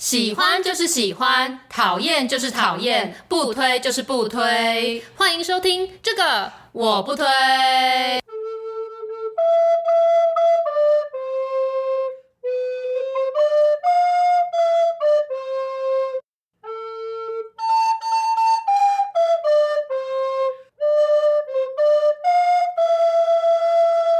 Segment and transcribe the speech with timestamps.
[0.00, 5.04] 喜欢就是喜欢，讨厌就是讨厌，不推就是不推。
[5.14, 7.26] 欢迎收听这个我不推。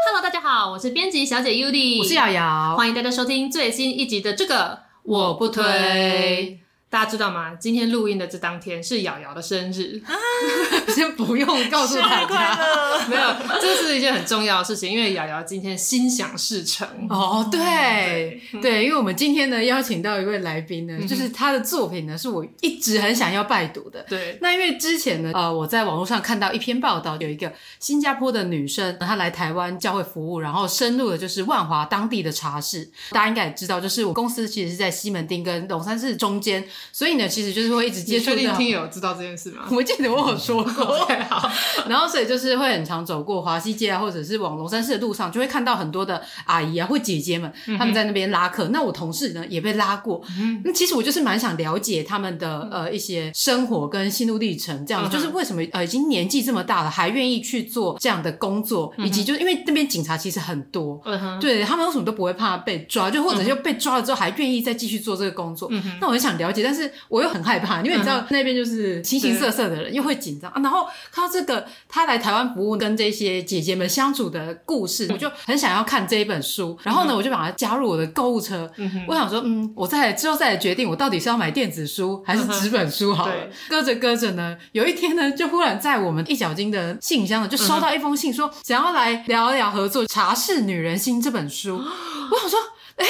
[0.04, 4.89] Hello，大家好，我是编辑小姐 Yudi，我是瑶瑶，欢迎大家收听最新一集的这个。
[5.02, 6.59] 我不推。
[6.90, 7.54] 大家知道吗？
[7.54, 10.10] 今天录音的这当天是瑶瑶的生日，啊、
[10.92, 12.58] 先不用告诉大家，
[13.06, 13.22] 没有，
[13.60, 16.84] 这是一件很重要的事情，因为瑶瑶今天心想事成。
[17.08, 24.04] 哦，对对，对，因为我们今天呢邀请到一位来宾呢，嗯、就是他的作品呢是我一直很想要拜读的。
[24.08, 32.90] 对，那因为之前呢，呃，我在网络上看到一篇报道，有一个新加坡的女生，她来台湾教会服务，然后深入的就是万华当地的茶室。
[33.10, 36.66] 大家应该也知道，就是我公司其实是在西门町跟龙山寺中间。
[36.92, 38.30] 所以呢，其实就是会一直接触。
[38.30, 39.64] 确定听友知道这件事吗？
[39.72, 41.06] 我记得我有说过。
[41.28, 41.50] 好，
[41.88, 48.68] 然后所以就是会很常走过华西街啊，或者是往龙山寺的路上，就会看到很多的阿姨啊或姐姐们，他们在那边拉客。
[48.68, 50.22] 那我同事呢也被拉过。
[50.64, 61.00] 那其实我就是蛮想了解他们的呃一些生活跟心路历程，这样就是为什么呃已经年纪这么大了还愿意去做这样的工作，以及就是因为那边警察其实很多，
[61.40, 65.70] 对他们为什么都不会怕被抓，就或者就被抓了之后还愿意再继续做这个工作。
[66.00, 66.92] 那我很想了解，但是。
[67.08, 70.60] 我又很害怕，因为你知道那边就是形形色色的人，又会紧张啊。
[70.62, 76.78] 然后看到这个他来台湾服务，跟这些姐姐们相处的故事，我就很想要看这一本书。
[76.84, 78.70] 然后呢，我就把它加入我的购物车。
[79.08, 83.34] 我想说，嗯，我再之后再来决定，我到底是要买电子书还是纸本书好了。
[83.68, 91.76] 搁着搁着呢，有一天呢，就忽然在我们一角金的信箱呢，就收到一封信，说想要来聊一聊合作《茶室女人心》这本书。
[92.30, 92.58] 我想说，
[92.96, 93.06] 哎。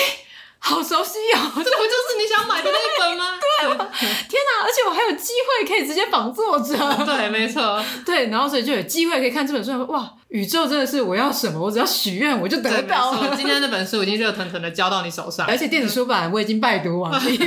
[0.62, 3.38] 好熟悉哦， 这不就是你想买的那一本吗？
[3.40, 3.68] 对，
[4.28, 4.64] 天哪！
[4.64, 6.76] 而且我还有机会可以直接访作者。
[7.04, 9.86] 对，没错， 对，然后所以就有机会可以看这本书。
[9.86, 13.34] 哇，宇宙真的是我要什么，我只要许愿，我就得到了。
[13.36, 17.38] 今天那本书已经热腾腾的交到你手上，而且电子书版我已经拜读完毕。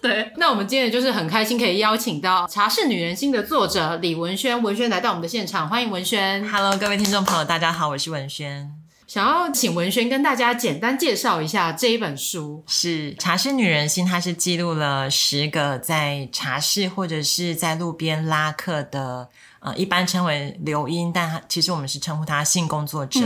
[0.00, 6.48] 对，那我们今天就是很开心可以邀请到《茶室女人心》的作者李文轩，文轩来到我们的现场，欢迎文轩。
[6.48, 8.77] Hello，各位听众朋友，大家好，我是文轩。
[9.08, 12.62] 想要请文轩跟大家简单介绍一下这一本书。
[12.66, 19.30] 是《茶室女人心》，它是记录了十个在茶室或者是在路边拉客的。
[19.60, 23.20] 呃，一般称为留英，但其实我们是称呼她性工作者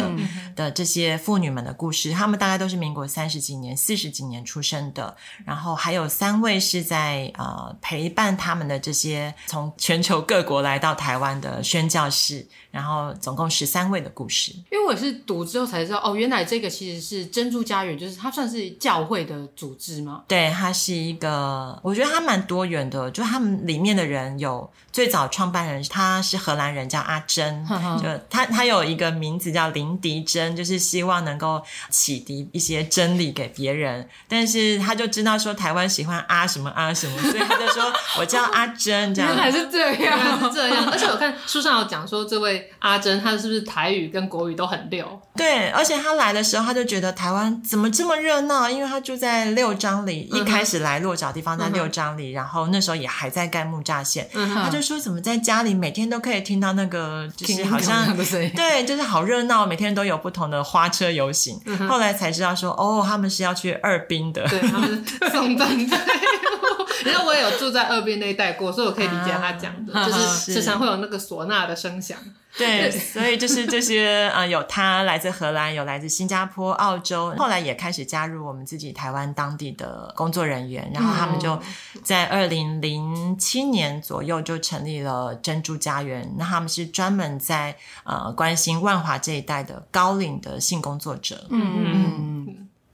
[0.56, 2.10] 的这些妇女们的故事。
[2.10, 14.52] 她、嗯、们大概都是民国三十几年、四十几年出生的，然后还有三位是在呃陪伴他们的这些从全球各国来到台湾的宣教士，然后总共十三位的故事。
[14.70, 20.24] 因为我是读之后才知道，哦，原来这个其实是珍珠家园，就是它算是教会的组织吗？
[20.26, 26.21] 对，它是一个，我觉得它蛮多元的，就他们里面的人有最早创办人，他。
[26.22, 27.66] 是荷兰人，叫阿珍，
[28.00, 34.08] 就他他有一个名字叫林迪珍，就是希望能够启迪一些真理给别人。
[34.28, 39.32] 但是他就知道说台湾喜欢阿什么阿什么，所以他就说我叫阿珍，这样。
[39.42, 40.88] 还是这样，是这样。
[40.90, 45.20] 而且我看书上有讲说，这位阿珍他是不是台语跟国语都很溜？
[45.34, 58.06] 对，而且他来的时候他就觉得台湾怎么这么热闹，因为他住在六张里，一开始来落脚地方在六张犁，然后那时候也还在盖木栅线，他就说怎么在家里每天都可以听到那个，就是好像
[58.54, 61.58] 对，就是好热闹，每天都有不同的花车游行。
[61.64, 65.98] 嗯、后来才知道说，哦，他们是要去二滨的，对，他们是送葬队。
[67.04, 72.16] 因为我也有住在二滨那一带过，所以我可以理解他讲的， 啊、就是时常会有那个唢呐的声响。
[72.58, 81.58] 对，所以就是这些呃，有他来自荷兰，有来自新加坡、澳洲，后来也开始加入我们自己台湾当地的工作人员，然后他们就
[82.02, 91.46] 在二零零七年左右就成立了珍珠家园，那他们是专门在呃关心万华这一带的高龄的性工作者。
[91.48, 92.41] 嗯嗯。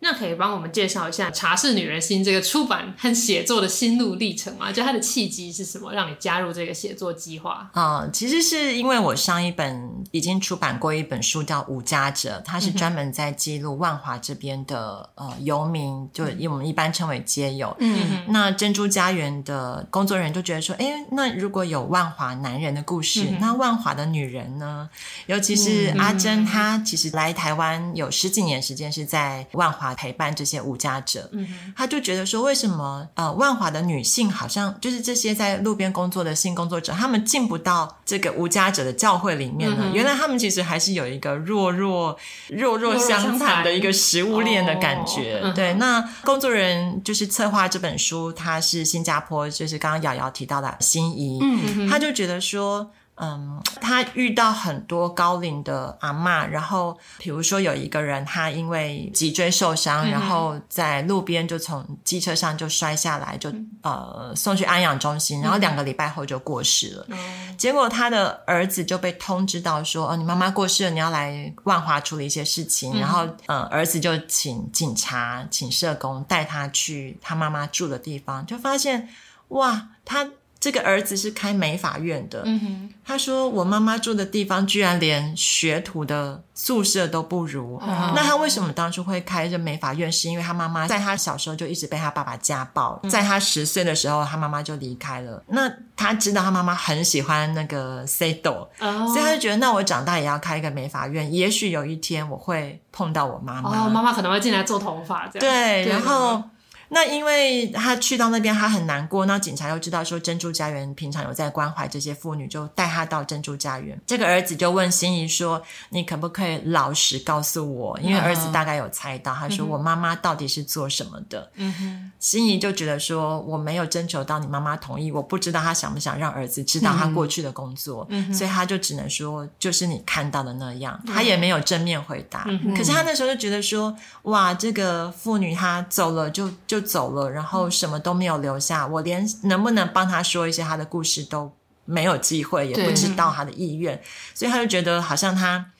[0.00, 4.72] 那那可以帮我们介绍一下《茶室女人心》这个出版和写作的心路历程吗？
[4.72, 7.68] 就它的契机是什么，让你加入这个写作计划？
[7.74, 17.76] 啊、呃，其实是因为我上一本已经出版过一本书叫《无家者》，它是专门在记录万华这边的呃游民，就我们一般称为街友。
[17.78, 24.88] 嗯，那珍珠家园的工作人员就觉得说，哎，那如果有万华男人的故事，嗯、那万华的女人呢？
[25.26, 29.87] 尤其是阿珍，她其实来台湾有十几年时间是在万华。
[29.94, 39.84] 陪伴这些无家者，嗯、他就觉得说，为什么呃，万华的女性好像就是这些在路边工作的性工作者，他们进不到这个无家者的教会里面呢？
[39.84, 42.16] 嗯、原来他们其实还是有一个弱弱
[42.48, 45.40] 弱弱相残的一个食物链的感觉。
[45.42, 52.90] 哦、对，那工作人员就是策划这本书，他是新加坡，就是刚刚瑶瑶提到的心仪，嗯、他就觉得说。
[53.20, 67.06] 嗯，他遇到很多高龄的阿妈，然后比如说有一个人，他因为脊椎受伤，嗯、然后在路边就从机车上就摔下来，就、嗯、呃送去安养中心，然后两个礼拜后就过世了。
[67.08, 72.94] 嗯、结果他的儿子就被通知到说，哦，你妈妈过世了，你要来万华处理一些事情。
[72.94, 79.08] 嗯、然后呃，儿子就请警察、请社工带他去他妈妈住的地方，就发现
[79.48, 80.28] 哇，他。
[80.60, 82.90] 这个儿子是开美发院的，嗯、哼。
[83.04, 87.76] 他说：“我妈妈住的地方居然连学徒的宿舍都不如。
[87.76, 90.12] 哦、那他为什么当初会开这美发院？
[90.12, 95.42] 是因为他妈妈在他小时候就一直被他爸爸家暴，嗯、在他十岁的时候，他妈妈就离开了。
[95.46, 105.40] 那他知道他妈妈很喜欢那个 Sado，哦、所以他就觉得，那我长大也要开一个美发院，也许有一天我会碰到我妈妈，哦、妈妈可能会进来做头发，这样。
[105.40, 106.42] 对，然后。”
[106.90, 109.26] 那因为他去到那边，他很难过。
[109.26, 114.00] 那警察又知道说珍珠家园平常有在关怀这些妇女，就带他到珍珠家园。
[114.06, 122.12] 这个儿子就问心仪说：“你可不可以老实告诉我？”因为儿子大概有猜到，他说：“我妈妈到底是做什么的？”嗯哼。
[122.18, 128.32] 心仪就觉得说：“我没有征求到你妈妈同意，我不知道她想不想让儿子知道他过去的工作，嗯。
[128.32, 130.98] 所以他就只能说就是你看到的那样。
[131.06, 132.44] 他也没有正面回答。
[132.48, 132.74] 嗯哼。
[132.74, 133.94] 可是他那时候就觉得说
[134.24, 138.86] ：“哇，这个妇女她走了就就。”就走了，然后什么都没有留下。
[138.86, 141.52] 我连能不能帮他说一些他的故事都
[141.84, 144.00] 没有机会，也不知道他的意愿，
[144.34, 145.72] 所以他就觉得好像他。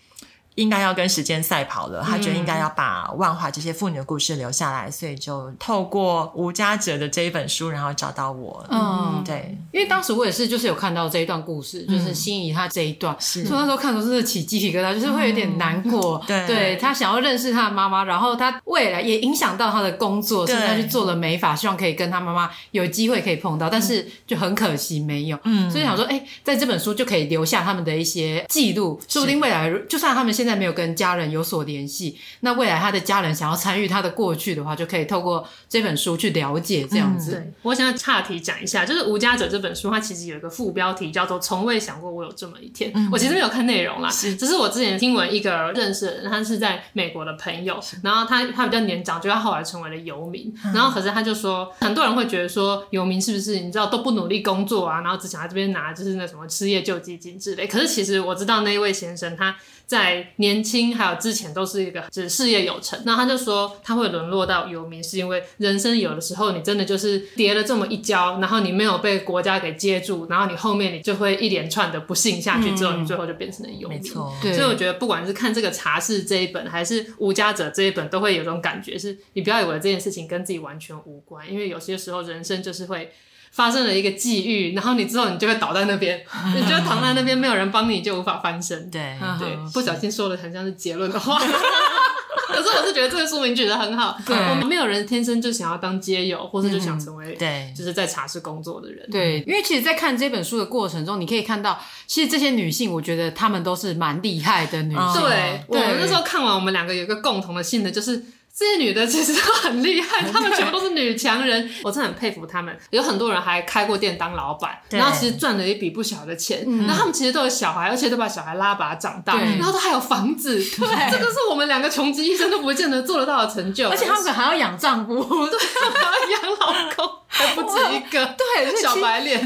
[0.58, 8.66] 应该要跟时间赛跑了，他觉得应该要把万华这些妇女的故事留下来，所以就透过吴家哲的这一本书，然后找到我。
[8.68, 16.20] 嗯，对，因为当时我也是，就是有看到这一段故事，就是心仪他这一段，是，所以那时候看的时候是起鸡皮疙瘩，就是会有点难过。
[16.26, 25.38] 对，对他想要认识他的妈妈，然后他未来也影响到他的工作，所以他去做了美发，希望可以跟他妈妈有机会可以碰到，但是就很可惜没有。
[25.44, 30.47] 嗯，所以想说，哎，在这本书就可以留下他们的一些记录，说不定未来就算他们现在。
[30.48, 37.32] 在没有跟家人有所联系，那未来他的家人想要参与他的过去的话，就可以透过这本书去了解这样子。
[37.32, 42.90] 嗯、对，我想要岔题讲一下，就是《无家者》这本书，它其实有一个副标题叫做“从未想过我有这么一天”。
[42.96, 57.66] 嗯、我其实没有看内容啦，是只是我之前听闻一个认识的人，他是在美国的朋友，然后他他比较年长，就他后来成为了游民，嗯、然后可是他就说，很多人会觉得说，游民是不是你知道都不努力工作啊，然后只想在这边拿就是那什么失业救济金之类。
[57.66, 59.56] 可是其实我知道那一位先生他。
[59.88, 73.98] 在年轻还有之前都是一个只事业有成，那他就说他会沦落到游民，是因为人生有的时候你真的就是跌了这么一跤，然后你没有被国家给接住，然后你后面你就会一连串的不幸下去，之后你最后就变成了游民。
[73.98, 83.10] 嗯、没错，所以我觉得不管是看这个茶室这一本，还是无家者这一本，都会有种感觉，是你不要以为这件事情跟自己完全无关，因为有些时候人生就是会。
[83.58, 86.24] 发生了一个际遇，然后你之后你就会倒在那边，
[86.54, 88.88] 你就会躺在那边，没有人帮你，就无法翻身。
[88.88, 91.40] 对对，不小心说的很像是结论的话，
[92.46, 94.16] 可是我是觉得这个书名取得很好。
[94.24, 99.04] 对，我们没有人天生就想要当街友，或是就想成为对，就是在茶室工作的人。
[99.10, 105.20] 对，因为其实，在看这本书的过程中，你可以看到，其实这些女性，我觉得她们都是蛮厉害的女性。
[105.20, 108.22] 对，我们那时候看完，我们两个有一个共同的性的，就是。
[108.58, 112.76] 这些女的其实都很厉害，她们全部都是女强人， 我真的很佩服她们。
[112.90, 116.66] 有很多人还开过店当老板，然后其实赚了一笔不小的钱。
[116.80, 120.56] 然后他们其实都有小孩，而且都把小孩拉拔长大，然后都还有房子。
[120.58, 123.88] 对，这个是我们两个穷极一生都不见得做得到的成就。
[123.88, 125.58] 而且他们还要养丈夫， 对，
[125.94, 127.14] 还要养老公。
[127.30, 129.38] 还不止一个，对，小白脸。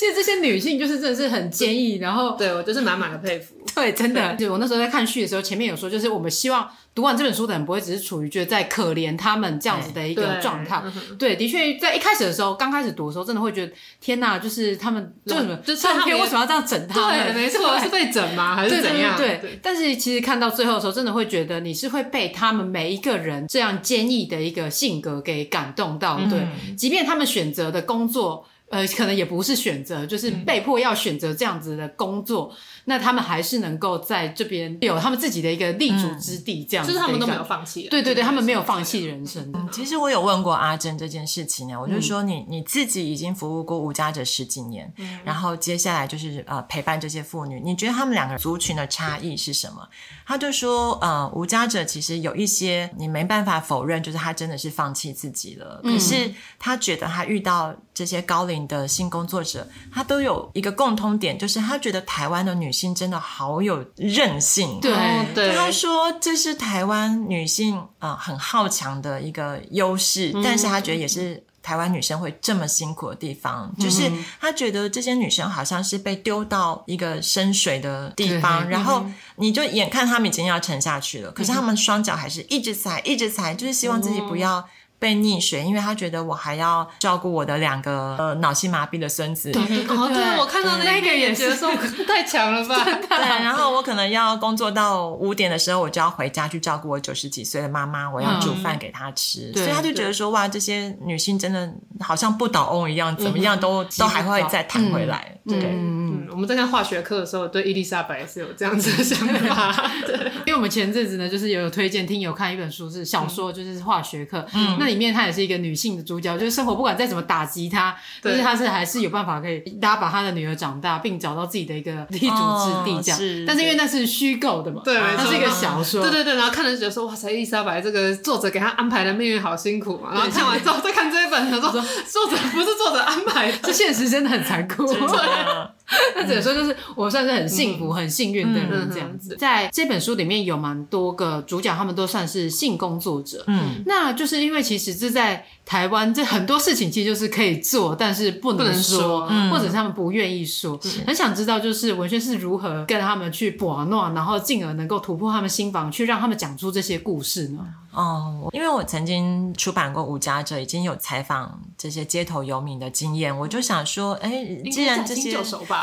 [0.00, 3.54] 其实这些女性就是真的是很坚毅，然后对我就是满满的佩服。
[3.76, 10.82] 对，真的，就我那时候在看序的时候，前面有说，就是我们希望读完这本书的人不会只是处于觉得在可怜他们这样子的一个状态。
[11.18, 17.34] 对，的确，在一开始的时候，刚开始读的时候，真的会觉得天哪，就是他们为什么就上天为什么要这样整他们？
[17.34, 18.56] 对，没错，是被整吗？
[18.56, 19.18] 还是怎样？
[19.18, 26.18] 对，但是其实看到最后的时候，真的会觉得你是会被他们每一个人这样坚毅的一个性格给感动到。
[26.30, 28.46] 对，即便他们选择的工作。
[28.70, 37.88] 呃，可能也不是选择，就是被迫要选择这样子的工作，嗯、那他们还是能够在这边有他们自己的一个立足之地，这样子、嗯、就是他们都没有放弃。
[37.88, 39.68] 对对对，他们没有放弃人生、嗯。
[39.72, 49.88] 其实我有问过阿珍这件事情呢，我就说你、嗯、你自己已经服务过无家者十几年，嗯、然后接下来就是呃陪伴这些妇女，你觉得他们两个族群的差异是什么？
[50.24, 64.80] 他就说呃无家者其实有一些你没办法否认，就是他真的是放弃自己了，嗯、可是他觉得他遇到这些高龄的性工作者，她都有一个共通点，就是她觉得台湾的女性真的好有韧性。
[64.80, 64.90] 对
[65.34, 79.04] 对，他说这是台湾女性啊、呃、很好强的一个优势，嗯、但是她觉得也是台湾女生会这么辛苦的地方，嗯、就是她觉得这些女生好像是被丢到一个深水的地方，然后
[79.36, 84.66] 你就眼看他们已经要沉下去了，嗯、可是他们双脚还是一直踩，一直踩，就是希望自己不要。
[85.00, 89.50] 被溺水，因为他觉得我还要照顾我的两个呃脑性麻痹的孙子。
[89.50, 91.68] 对 对对，我看到那个也觉得说
[92.06, 92.84] 太强了吧？
[92.84, 99.52] 对，然后我可能要工作到五点的时候，我就要回家去照顾我九十几岁的妈妈，我要煮饭给她吃。
[99.54, 105.34] 所以他就觉得说，哇，这些女性真的好像不倒翁一样，怎么样都都还会再弹回来。
[105.48, 109.90] 对，嗯，我们在看化学课的时候，对伊丽莎白也是有这样子的想法。
[110.06, 114.46] 对，因为我们前阵子呢，就是有推荐听友看一本书，是小说，就是化学课。
[114.52, 114.90] 嗯，那。
[114.90, 123.00] 里面她也是一个女性的主角，就是生活不管再怎么打击她，但是她是还是有办法可以拉把她的女儿长大，并找到自己的一个立足之地。
[123.00, 126.34] 这样，但是因为那是虚构的嘛，对，它是一个小说，对对对。
[126.34, 130.10] 然后看了觉得说，哇塞，伊丽莎白这个作者给她安排的命运好辛苦嘛。
[130.12, 134.84] 然后看完之后再看这一本，他 说作者不是作者安排，这现实真的很残酷。
[136.16, 139.36] 那只能说就是我算是很幸福、很幸运的人这样子。
[139.36, 143.44] 在这本书里面有蛮多个主角，他们都算是性工作者。
[143.46, 150.76] 嗯，那就是因为其实这在台湾，这很多事情其实就是可以做，但是不能说，或者是他们不愿意说。
[151.06, 157.64] 很想知道，就是文轩是如何跟他们去把闹，然后进而能够突破他们心防，去让他们讲出这些故事呢？
[157.92, 165.36] 哦，因为我曾经出版过《无家者》，已经有采访这些街头游民的经验，我就想说，哎，既然这些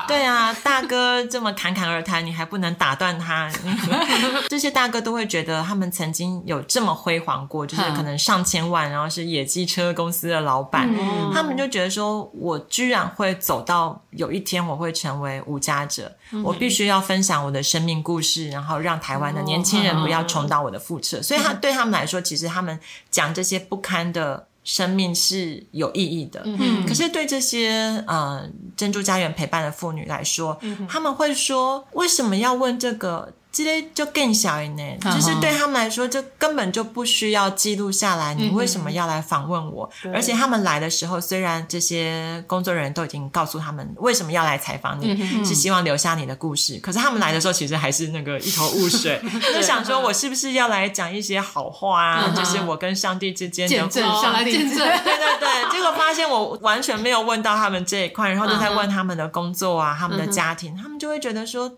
[0.07, 3.51] 对啊，大哥这么侃侃而谈，你还不能打断他？
[4.49, 21.21] 这些大哥都会觉得他们曾经有这么辉煌过，就是可能上千万，然后是野鸡车公司的老板，嗯、他们就觉得说，我居然会走到有一天我会成为无家者，嗯、我必须要分享我的生命故事，然后让台湾的年轻人不要重蹈我的覆辙。
[21.21, 22.79] 所以他对他们来说，其实他们
[23.11, 26.41] 讲这些不堪的生命是有意义的。
[26.45, 33.33] 嗯，可是对这些呃珍珠家园陪伴的妇女来说，嗯、他们会说，为什么要问这个？
[33.57, 38.35] 这些就更小一点，就是对他们来说，这根本就不需要记录下来。
[38.35, 39.89] 你为什么要来访问我？
[40.13, 49.19] 而且他们来的时候，虽然这些工作人员都已经告诉他们为什么要来采访你，是希望留下你的故事，可是他们来的时候，其实还是那个一头雾水，
[49.55, 52.31] 就想说我是不是要来讲一些好话啊？
[52.37, 54.77] 就是我跟上帝之间的见证，上来见证。
[54.77, 61.75] 对对对，结果发现我完全没有问到他们这一块，然后就在问他们的工作啊，他们的家庭，他们就会觉得说。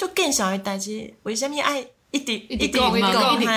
[0.00, 3.50] 就更小一代，其实为什么爱一点一点一点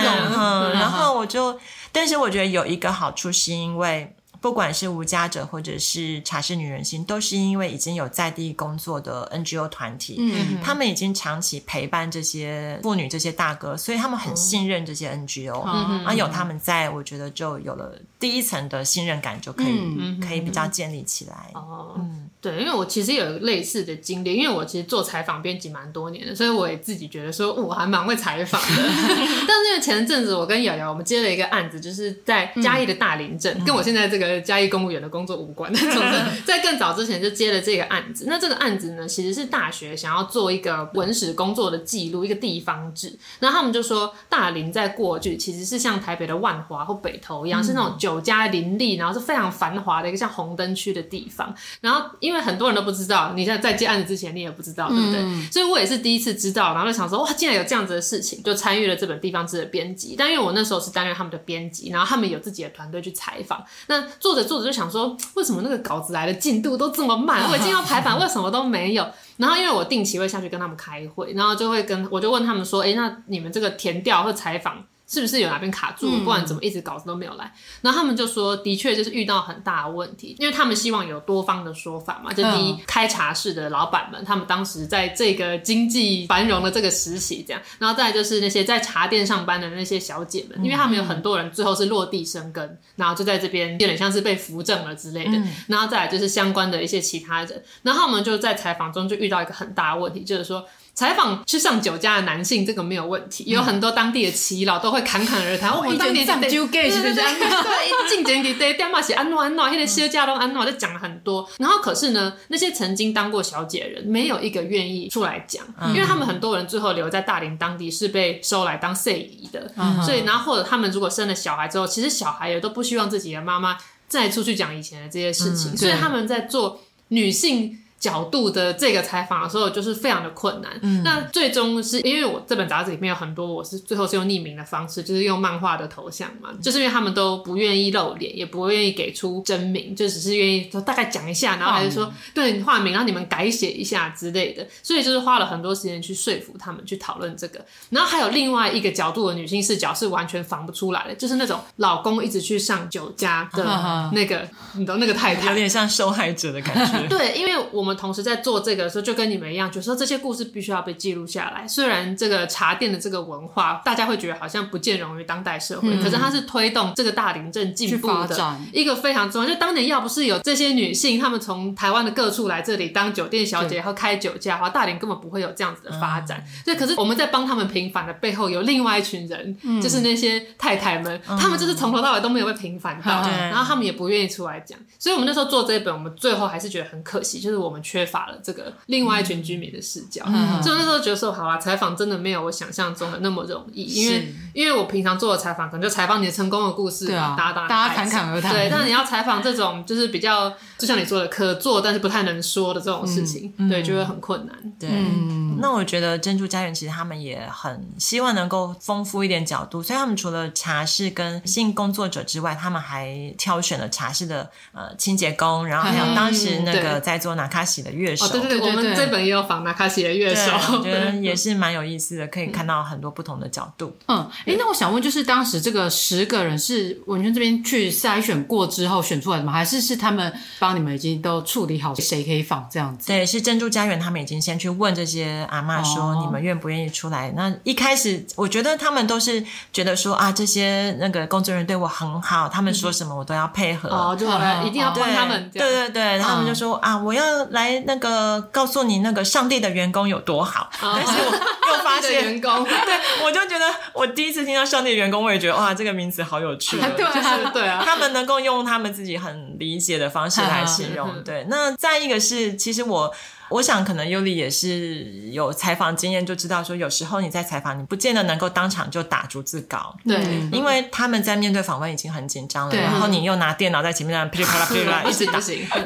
[0.73, 1.57] 然后我就，
[1.93, 4.13] 但是我觉得有一个好处，是因为。
[4.43, 21.51] 不管是无家者或者是茶室女人心，都是因为已经有在地工作的 NGO 团体，嗯，他们已经长期陪伴这些妇女、这些大哥，所以他们很信任这些 NGO，嗯，而有他们在，我觉得就有了第一层的信任感，就可以、嗯、可以比较建立起来。
[21.53, 28.67] 哦，嗯，对，因为我其实有类似的经历，因为我其实做采访编辑蛮多年的，所以我也自己觉得说我还蛮会采访的。
[29.47, 34.32] 但是因为前阵子我跟瑶瑶我们接了一个案子，就是在嘉义的大林镇，嗯、跟我现在这个。
[34.41, 38.25] 嘉义公务员的工作无关， 总之在更早之前就接了这个案子。
[38.27, 43.17] 那这个案子呢，其实是大学想要做一个文史工作的记录，一个地方志。
[43.39, 51.53] 然后他们就说，大林在过去其实是像台北的万华或北投一样，是那种酒家林立，然后是非常繁华的一个像红灯区的地方。
[51.81, 55.19] 然后因为很多人都不知道，你在在接案子之前你也不知道，对不对？
[55.21, 60.15] 嗯、所以我也是第一次知道，然后就想说，哇，竟然有这样子的事情，就参与了这本地方志的编辑。
[60.17, 67.43] 但因为我那时候是担任他们的编辑，然后他们有自己的团队去采访，那做着做着就想说， 为什么那个稿子来的进度都这么慢？
[67.51, 69.05] 我已经要排版，为什么都没有？
[69.35, 74.81] 然后因为我定期会下去跟他们开会，然后就会跟我就问他们说，哎，那你们这个填调或采访。
[75.13, 76.09] 是不是有哪边卡住？
[76.23, 77.45] 不然怎么一直稿子都没有来？
[77.45, 77.51] 嗯、
[77.83, 82.33] 然后他们就说，的确就是遇到很大的问题，因为他们希望有多方的说法嘛。
[82.33, 87.61] 就第一，嗯、开茶室的老板们，他们当时在这个经济繁荣的这个时期，这样。
[87.77, 95.37] 然后再来就是那些在茶店上班的那些小姐们，因为他们有很多人最后是落地生根，然后就在这边有点像是被扶正了之类的。
[95.37, 100.65] 嗯、然后再来就是相关的一些其他人，然后我们就在采访中就遇到一个很大的问题，就是说。
[100.95, 105.75] 采访去上酒家的男性，这个没有问题，有很多当地的耆老都会侃侃而谈。
[105.75, 111.49] 我们当年在酒家是这样，对，进前去对 店嘛是安诺安诺，现在休假都安诺，就讲了很多。
[111.57, 119.73] 然后可是呢，那些曾经当过小姐的人，没有一个愿意出来讲，因为他们很多人最后留在大林当地是被收来当岁姨的，
[120.05, 127.79] 所以然后或者他们如果生了小孩之后，其实小孩也都不希望自己的妈妈再出去讲以前的这些事情，所以他们在做女性。
[128.03, 130.77] 角度的这个采访的时候，就是非常的困难。
[130.81, 144.67] 嗯，那最终是因为我这本杂志里面有很多，我是最后是用匿名的方式，就是用漫画的头像嘛，就是因为他们都不愿意露脸，也不愿意给出真名，就只是愿意说大概讲一下，然后还是说对化名，然后你们改写一下之类的。
[144.81, 147.65] 所以就是花了很多时间去说服他们去讨论这个。
[147.89, 153.63] 然后还有另外一个角度的女性视角是完全防不出来的，就是那种老公一直去上酒家的
[154.11, 154.45] 那个，
[154.75, 157.07] 你懂那个太太，有点像受害者的感觉。
[157.07, 157.92] 对，因为我们。
[157.95, 161.67] 同时在做这个的时候，就跟你们一样，就是说这些故事必须要被记录下来。
[161.67, 169.49] 虽然这个茶店的这个文化，大家会觉得好像不见容于当代社会，嗯、可是它是推动这个大林镇进步的一个非常重要。
[169.49, 176.43] 就当年要不是有这些女性，她们从台湾的各处来这里当酒店小姐，然后开酒家的话，大林根本不会有这样子的发展。
[176.65, 184.79] 对、嗯，可是我们在帮他们平反的背后，有另外一群人，嗯、就是那些太太们，嗯、他们就是从头到尾都没有被平反到，嗯、然后她们也不愿意出来讲。
[184.97, 187.82] 所以我们那时候做这一本，我们最后还是觉得很可惜，就是我们。
[187.83, 204.53] 缺乏了这个另外一群居民的视角，嗯、所以那时候觉得说，好啊，采访真的没有我想象中的那么容易，因为因为我平常做的采访可能就采访你的成功的故事，对啊，大家大家侃侃而谈，对，但你要采访这种就是比较，就像你说的，可做但是不太能说的这种事情，嗯、对，就会很困难。
[204.77, 223.95] 对，嗯、那我觉得珍珠家园其实他们也很希望能够丰富一点角度，所以他们除了茶室跟性工作者之外，他们还挑选了茶室的呃清洁工，然后还有当时那个在做纳卡西的乐手，哦，对对对，我们这本也有仿纳卡西的乐手，我觉得 也是蛮有意思的，可以看到很多不同的角度。
[224.07, 229.53] 嗯，哎，那我想问，就是当时这个十个人是文娟这边去筛选过之后选出来的吗？
[229.53, 233.07] 还是是他们帮你们已经都处理好谁可以访这样子？
[233.07, 237.31] 对，是珍珠家园他们已经先去问这些阿嬷说，哦、你们愿不愿意出来？
[237.35, 244.25] 那一开始我觉得他们都是觉得说啊，这些那个工作人员对我很好，他们说什么我都要配合，哦，就
[244.67, 245.49] 一定要帮他们。
[245.51, 250.69] 对对对，他们就说、嗯、啊，我要来那个告诉你那个上帝的员工有多好。
[250.81, 256.77] 哦、但是我又发现员工，对，我就觉得我第一次听到上帝的员工，我也觉得哇，这个名字好有趣。
[256.97, 261.23] 对啊，对啊，他们能够用他们自己很理解的方式来形容。
[261.23, 263.13] 对，那再一个是，其实我。
[263.49, 269.95] 我想，可能尤里也是有采访经验，就知道说，有时候你在采访，你不见得能够当场就打逐字稿。
[270.07, 270.17] 对，
[270.51, 275.39] 因为他们在面对访问已经很紧张了，然后你又拿电脑在前面噼里啪啦 噼里啪啦一直打。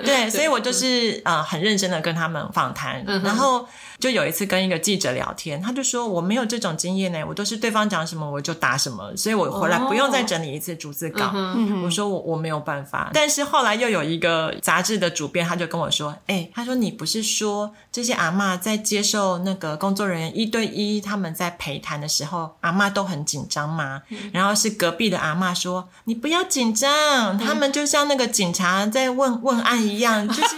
[0.05, 3.67] 对，所以我就是呃很认真的跟他们访谈，然后。
[3.99, 11.25] 就有一次跟一个记者聊天，他就说我没有这种经验呢，我都是对方讲什么我就答什么，所以我回来不用再整理一次逐字稿。
[11.33, 24.03] 哦、我说我我没有办法，但是后来又有一个杂志的主编，他就跟我说，哎、欸，他说你不是说这些阿嬷在接受那个工作人员一对一他们在陪谈的时候，阿嬷都很紧张吗？
[24.09, 30.55] 嗯、然后是隔壁的阿嬷说，你不要紧张，他们就像那个警察在问问案一样，就是。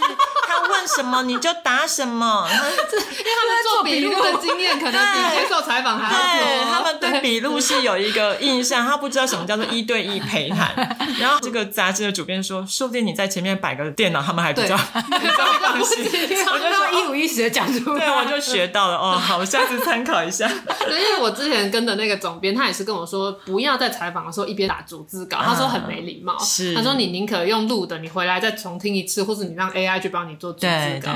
[0.50, 6.44] 他问什么你就答什么， 因为他们做笔录的经验可能比接受采访还要多。
[6.44, 10.74] 对，他们对笔录是有一个印象，他不知道什么叫做一对一陪谈。
[11.20, 16.04] 然后这个杂志的主编说，说不定你在前面摆个电脑，他们还比较比较放心。
[16.52, 19.12] 我就说一五一十的讲出来，对，我就学到了哦。
[19.16, 20.50] 好，我下次参考一下。
[20.80, 26.36] 对因为我之前跟的那个总编，他也是跟我说，不要在采访的时候一边打逐字稿，他说很没礼貌。
[26.40, 30.36] 是，他说你宁可用录的，你回来再重听一次，或者你让 AI 去帮你。
[30.40, 31.10] 做对对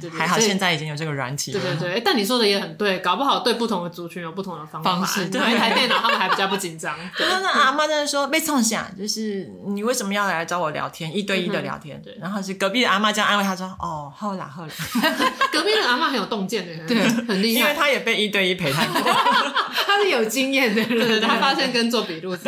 [0.00, 1.50] 对，还好现在已经有这个软体。
[1.50, 4.96] 对对对，但你说的也很对，搞不好对不同的族群有不同的方法。
[5.40, 6.96] 买一台电脑，他们还比较不紧张。
[7.18, 11.14] 那那阿妈在说被冲下，就是你为什么要来找我聊天？
[11.14, 12.00] 一对一的聊天。
[12.00, 14.72] 对，然后是隔壁的阿妈这样安慰他说：“哦，好啦好啦。
[15.52, 22.42] ”隔壁的阿妈很有洞见的， 对，很厉害，因为他也被一对一陪谈过，他是有经验的人，对对，他发现跟做笔录是。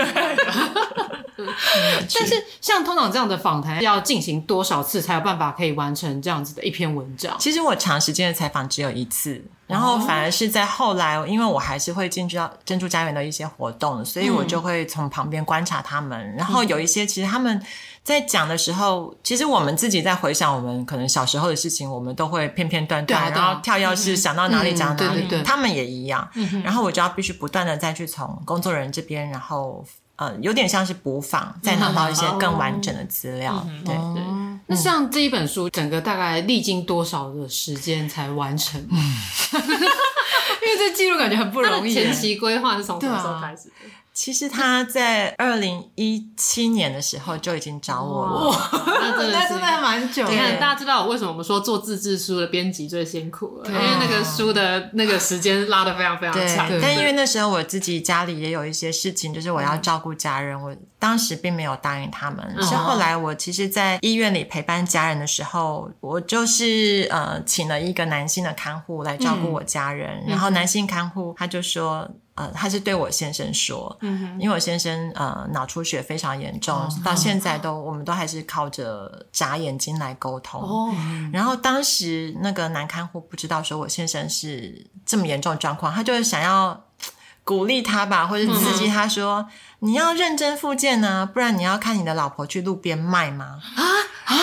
[2.14, 7.36] 但是像通常这样的访谈，要进行多少次才有办法可以完成这样子的一篇文章？
[7.38, 16.34] 其实我长时间的采访只有一次，然后反而是在后来，因为我还是会进去到珍珠家园的一些活动，所以我就会从旁边观察他们。
[16.36, 17.62] 然后有一些其实他们
[18.02, 25.20] 在讲的时候，其实我们自己在回想我们可能小时候的事情，我们都会片片段段，然后跳跃式想到哪里讲哪里。
[25.20, 26.28] 对对对，他们也一样。
[26.64, 29.84] 然后我就要必须不断的再去从工作人员这边，然后。
[30.20, 33.66] 呃，有点像是补访，再拿到一些更完整的资料。
[33.66, 34.22] 嗯、对对，
[34.66, 38.78] 那像这一本书，整个大概历经多少的时间才完成？
[38.90, 38.98] 嗯、
[39.56, 41.94] 因为这记录感觉很不容易。
[41.94, 43.74] 前期规划是从什么时候开始的？
[44.20, 50.28] 其实他在二零一七年的时候就已经找我了，哇，那真的是还蛮久。
[50.28, 56.68] 你看，大家知道我为什么我们说做自制书的编辑最辛苦了，因为那个书的那个时间拉的非常非常长。
[56.82, 62.46] 但因为那时候我自己家里也有一些事情，就是我要照顾家人，我当时并没有答应他们。
[62.60, 72.06] 是后来我其实，在医院里陪伴家人的时候，我就是呃请了一个男性的看护来照顾我家人，然后男性看护他就说。
[72.40, 73.94] 呃，他是对我先生说，
[74.38, 80.62] 因为我先生呃脑出血非常严重，嗯、到现在都我们都还是靠着眨眼睛来沟通。
[80.62, 80.94] 哦，
[81.30, 86.82] 然后当时那个男看护不知道说我先生是这么严重的状况，他就是想要
[87.44, 89.46] 鼓励他吧，或者刺激他说
[89.82, 93.82] ：“嗯、你要认真复健呢，不然你要看你的老婆去路边卖吗？”啊
[94.24, 94.36] 啊，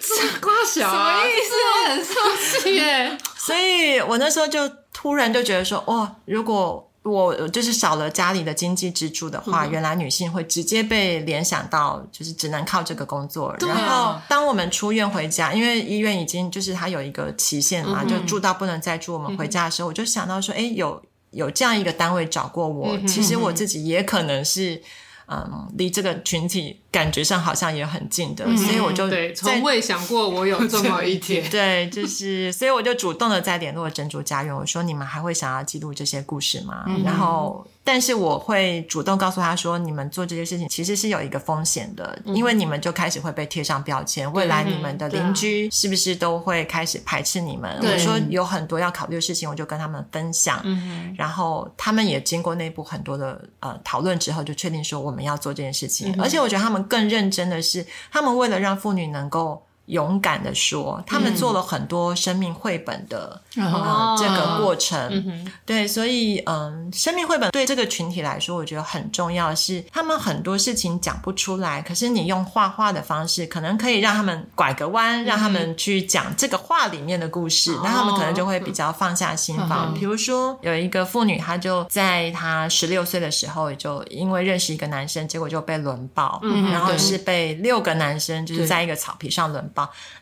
[0.00, 1.54] 这瓜小、啊、什么意思？
[1.68, 3.18] 我很生气耶！
[3.36, 13.48] 所以我那时候就突然就觉得说，哦，如果我就是少了家里的经济支柱的话，嗯、原来女性会直接被联想到，就是只能靠这个工作。
[13.48, 24.80] 啊、然后，当我们出院回家，因为医院已经就是它有一个期限嘛，嗯、就住到不能再住，我们回家的时候，嗯、我就想到说，哎，有有这样一个单位找过我，嗯、其实我自己也可能是，
[25.28, 26.80] 嗯，离这个群体。
[26.90, 31.46] 感觉上好像也很近的，嗯、所以我就对，从未想过我有这么一天。
[31.52, 36.84] 对，就是，所以我就主动的在联络珍珠家园，我说你们还会想要记录这些故事吗？
[36.88, 47.80] 嗯、然后，但是我会主动告诉他说，你们做这些事情其实是有一个风险的，嗯、因为你们就开始会被贴上标签，未来你们的邻居是不是都会开始排斥你们？
[47.80, 56.78] 对我说有很多要考虑的事情，我就跟他们分享，嗯、然后他们也经过内部很多的呃讨论之后，就确定说我们要做这件事情，嗯、而且我觉得他们。
[56.88, 64.98] 更认真的是，他们为了让妇女能够勇敢的说，他们做了很多生命绘本的、嗯呃、这个过程。
[64.98, 65.52] 哦嗯、哼。
[65.66, 79.92] 对，所以嗯，生命绘本对这个群体来说，我觉得很重要的是，他们很多事情讲不出来，可是你用画画的方式，可能可以让他们拐个弯，让他们去讲这个画里面的故事，那、嗯、他们可能就会比较放下心防。
[79.94, 89.68] 比、哦、如说，有一个妇女，她就在她十六岁的时候，就因为认识一个男生，结果就被轮暴，嗯、然后是被六个男生就是在一个草皮上轮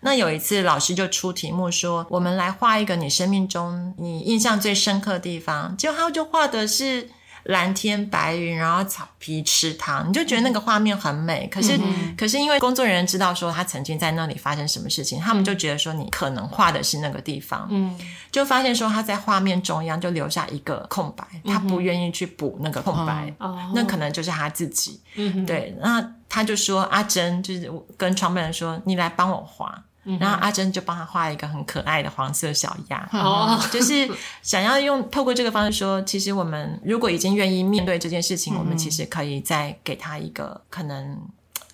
[0.00, 7.08] 那有一次，老师就出题目说：“我们来画一个你生命中你印象最深刻的地方。”结果他就画的是
[7.46, 11.48] 蓝天白云，然后草皮池塘，你就觉得那个画面很美。
[11.48, 17.66] 可是，嗯、可是因为工作人员知道说他曾经在那里发生什么事情，他们就觉得说你可能画的是那个地方。
[17.70, 17.98] 嗯，
[18.30, 23.32] 就发现说他在画面中央就留下一个空白，他不愿意去补那个空白。
[23.74, 25.00] 那可能就是他自己。
[25.14, 26.12] 嗯，对，那。
[26.28, 29.80] 他就说：“阿珍，就是跟创办人说，你来帮我画。
[30.06, 34.08] 嗯”然后阿珍就帮他画了一个很可爱的黄色小鸭，哦，就是
[34.42, 41.18] 想要用透过这个方式说，其实我们如果已经愿意面对这件事情，嗯、我们其实可以再给他一个可能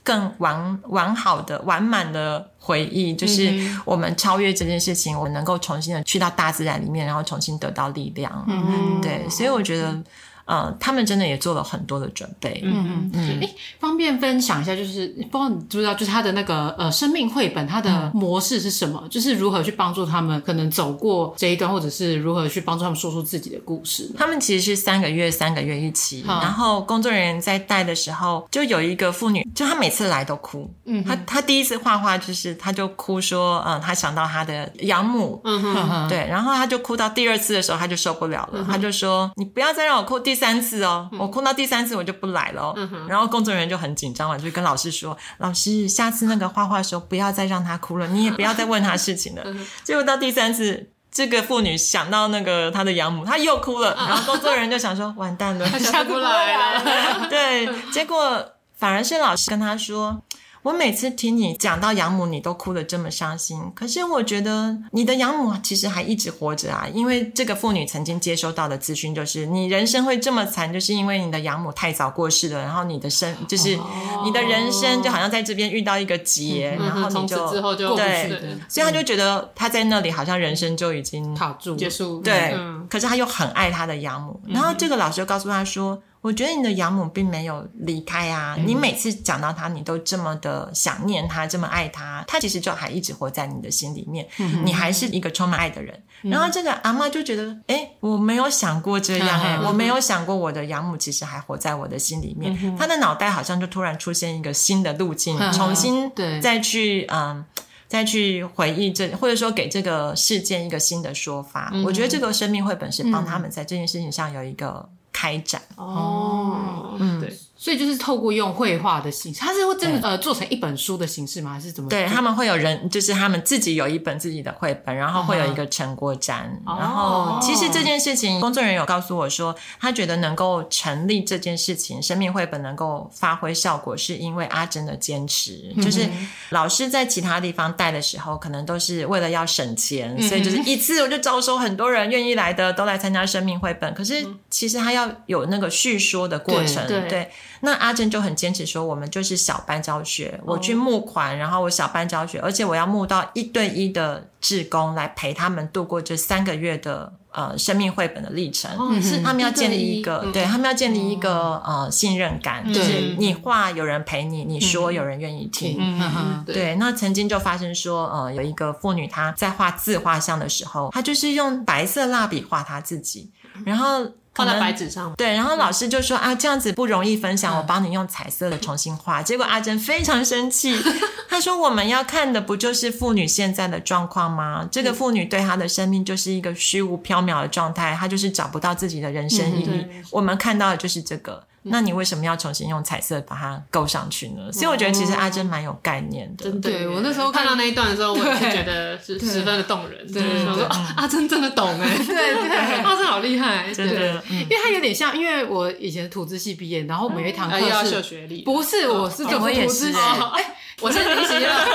[0.02, 3.52] 更完完好的、完满的回忆，就是
[3.84, 8.44] 我们超越这件事情，我们能够重新的去到大自然里面，然后重新得到力量。
[8.48, 9.96] 嗯，对，所以我觉得。
[10.44, 12.60] 呃，他们真的也做了很多的准备。
[12.64, 13.40] 嗯嗯嗯。
[13.42, 19.00] 哎，方便分享一下，就是不知道你知不知道，就是他的那个呃生命绘本，它的模式是什么？
[19.04, 24.10] 嗯、就是如何去帮助他们可能走过这一段，或者是如何去帮助他们说出自己的故事？
[24.16, 26.22] 他们其实是三个月，三个月一期。
[26.26, 30.68] 好然后工作人员在带的时候，就有一个妇女，就她每次来都哭。
[30.84, 31.02] 嗯。
[31.04, 35.40] 她她第一次画画，就是她就哭说，嗯，她想到她的养母。
[35.44, 36.08] 嗯哼。
[36.08, 42.74] 对，然后她就哭到第二次的时候，她就受不了了，她、嗯、就说：“你不要再让我哭。”第三次哦，我哭到第三次我就不来了哦。
[42.76, 49.42] 嗯、然后工作人员就很紧张了，就跟老师说：“老师，下次那个画画的时候不要再让他哭了，你也不要再问他事情了。
[49.84, 53.94] ”结果到第三次，这个妇女想到那个她的养母，她又哭了。
[53.94, 57.26] 然后工作人员就想说：“完蛋了， 下不来了。
[57.30, 58.44] ”对，结果
[58.76, 60.22] 反而是老师跟他说。
[60.62, 63.60] 我每次听你讲到养母，你都哭得这么伤心。
[63.74, 73.76] 可是我觉得你的养母其实还一直活着啊，因为这个妇女曾经接收到的资讯就是，你人生会这么惨，就是因为你的养母太早过世了，然后你的生 就是
[74.24, 82.20] 你的人生就好像在这边遇到一个劫，然后你就从此之后就对，所以他就觉得他在那里好像人生就已经卡住结束。
[82.20, 82.56] 对，
[82.88, 86.00] 可是他又很爱他的养母，然后这个老师就告诉他说。
[86.22, 88.54] 我觉得你的养母并没有离开啊！
[88.56, 94.26] 嗯、你每次讲到她，你都这么的想念她，这么爱她，她其实就还一直活在你的心里面。
[94.38, 96.00] 嗯、你还是一个充满爱的人。
[96.22, 102.56] 嗯、然后这个阿嬷就觉得，哎，我没有想过这样哎，嗯、我没有想过我的养母其实还活在我的心里面。
[102.78, 106.08] 她、嗯、的脑袋好像就突然出现一个新的路径，嗯、重新
[106.40, 107.44] 再去嗯，
[107.88, 111.70] 再去回忆这，或者说给这个事件一个新的说法。
[111.74, 114.88] 嗯、我觉得这个生命绘本是帮他们在这件事情上有一个。
[115.22, 117.32] 开展哦，嗯，对。
[117.62, 121.52] 所以就是透过用绘画的形式，它是会真的呃做成一本书的形式吗？
[121.52, 121.88] 还是怎么？
[121.88, 126.60] 对，他们会有人，就是他们自己有一本自己的绘本，然后会有一个成果展。
[126.66, 135.72] 哦、然后其实这件事情，工作人员有告诉我说，他觉得能够成立这件事情，生命绘本能够发挥效果，是因为阿珍的坚持。
[135.76, 136.08] 嗯、就是
[136.50, 143.94] 老师在其他地方带的时候，可能都是为了要省钱，嗯、所以就是一次我就招收很多人愿意来的，都来参加生命绘本。
[143.94, 147.08] 可是其实他要有那个叙说的过程，对。
[147.08, 147.30] 对
[147.64, 158.68] 那阿珍就很坚持说，我们就是小班教学，我去募款，然后我小班教学，而且我要募到一对一的志工来陪他们度过这三个月的呃生命绘本的历程。
[158.76, 165.78] 哦、是他们要建立一个，对，对他们要建立一个呃信任感，嗯、就是你画有人陪你，你说有人愿意听。
[165.80, 173.30] 嗯、对，那曾经就发生说，呃，有一个妇女她在画自画像的时候，她就是用白色蜡笔画她自己，
[173.64, 174.06] 然后。
[174.34, 179.22] 放在白纸上，对，然后老师就说啊，这样子不容易分享，我帮你用彩色的重新画。
[179.22, 180.74] 结果阿珍非常生气，
[181.28, 184.66] 她说我们要看的不就是妇女现在的状况吗？
[184.72, 189.86] 这个妇女对她的生命就是一个虚无缥缈的状态，她就是找不到自己的人生意义。
[190.10, 191.44] 我们看到的就是这个。
[191.64, 194.50] 那你为什么要重新用彩色把它勾上去呢？
[194.52, 196.44] 所以我觉得其实阿珍蛮有概念的。
[196.44, 200.12] 真的，我那时候看到那一段的时候，我是觉得是十分的动人。
[200.12, 200.64] 对，我说
[200.96, 211.66] 阿珍真的懂哎，对对， 阿珍好厉害，真的，因为他有点像，因为我以前土资系毕业，然后我们有一堂课要秀学历，不是，我是怎么也是哎，我是离席了。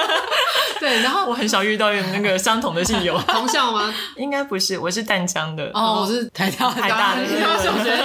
[0.80, 3.94] 对，然后我很少遇到有那个相同的系友， 同校吗？
[4.16, 5.72] 应该不是，我是淡江的。
[5.74, 8.04] 哦，我是台大台大的秀学历。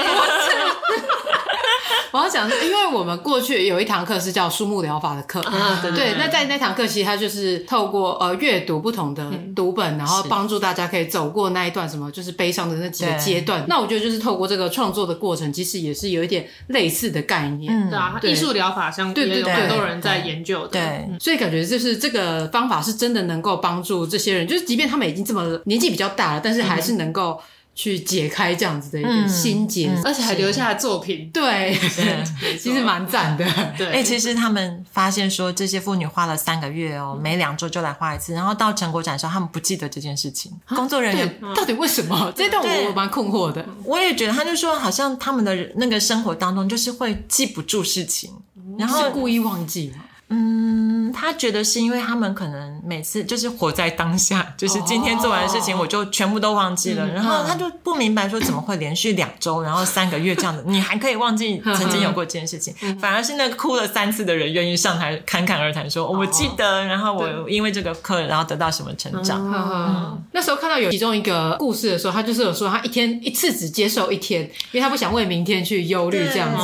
[2.12, 13.64] 我要讲，因为我们过去有一堂课是叫树木疗法的课，啊、对，对，对，那在那堂课，其实它就是透过呃阅读不同的读本，嗯、然后帮助大家可以走过那一段什么就是悲伤的那几个阶段。
[13.66, 27.40] 那我觉得就是透过这个创作的过程，其实也是有一点类似的概念，嗯、对啊，艺术疗法相对有很多人在研究的，对，对，对，对，所以感觉就是这个方法是真的能够帮助这些人，就是即便他们已经这么年纪比较大了，但是还是能够。
[27.74, 31.74] 去解开这样子的一个心结，而且还留下了作品，对，
[32.60, 33.44] 其实蛮赞的。
[33.78, 40.52] 对，哎，其实他们发现说，这些妇女花了三个月哦，每两周就来画一次，然后到成果展的时候，他们不记得这件事情。
[40.68, 42.32] 工作人员到底为什么？
[42.36, 43.66] 这段我蛮困惑的。
[43.84, 48.30] 我也觉得，他就说，好像他们的那个生活当中，就是会记不住事情，
[48.78, 49.92] 然后故意忘记。
[50.34, 57.06] 嗯，他觉得是因为他们可能每次就是活在当下， 就是今天做完的事情，我就全部都忘记了。
[57.06, 62.74] 然后他就不明白说怎么会连续两周，然后三个月这样子， 你还可以忘记曾经有过这件事情。
[62.98, 70.18] 反而是那个哭了三次的人愿意上台侃侃而谈，说我记得，然后我因为这个课，然后得到什么成长。
[70.32, 76.62] 那时候看到有其中一个故事的时候，他就是有说他一天一次只接受一天，因为他不想为明天去忧虑这样子。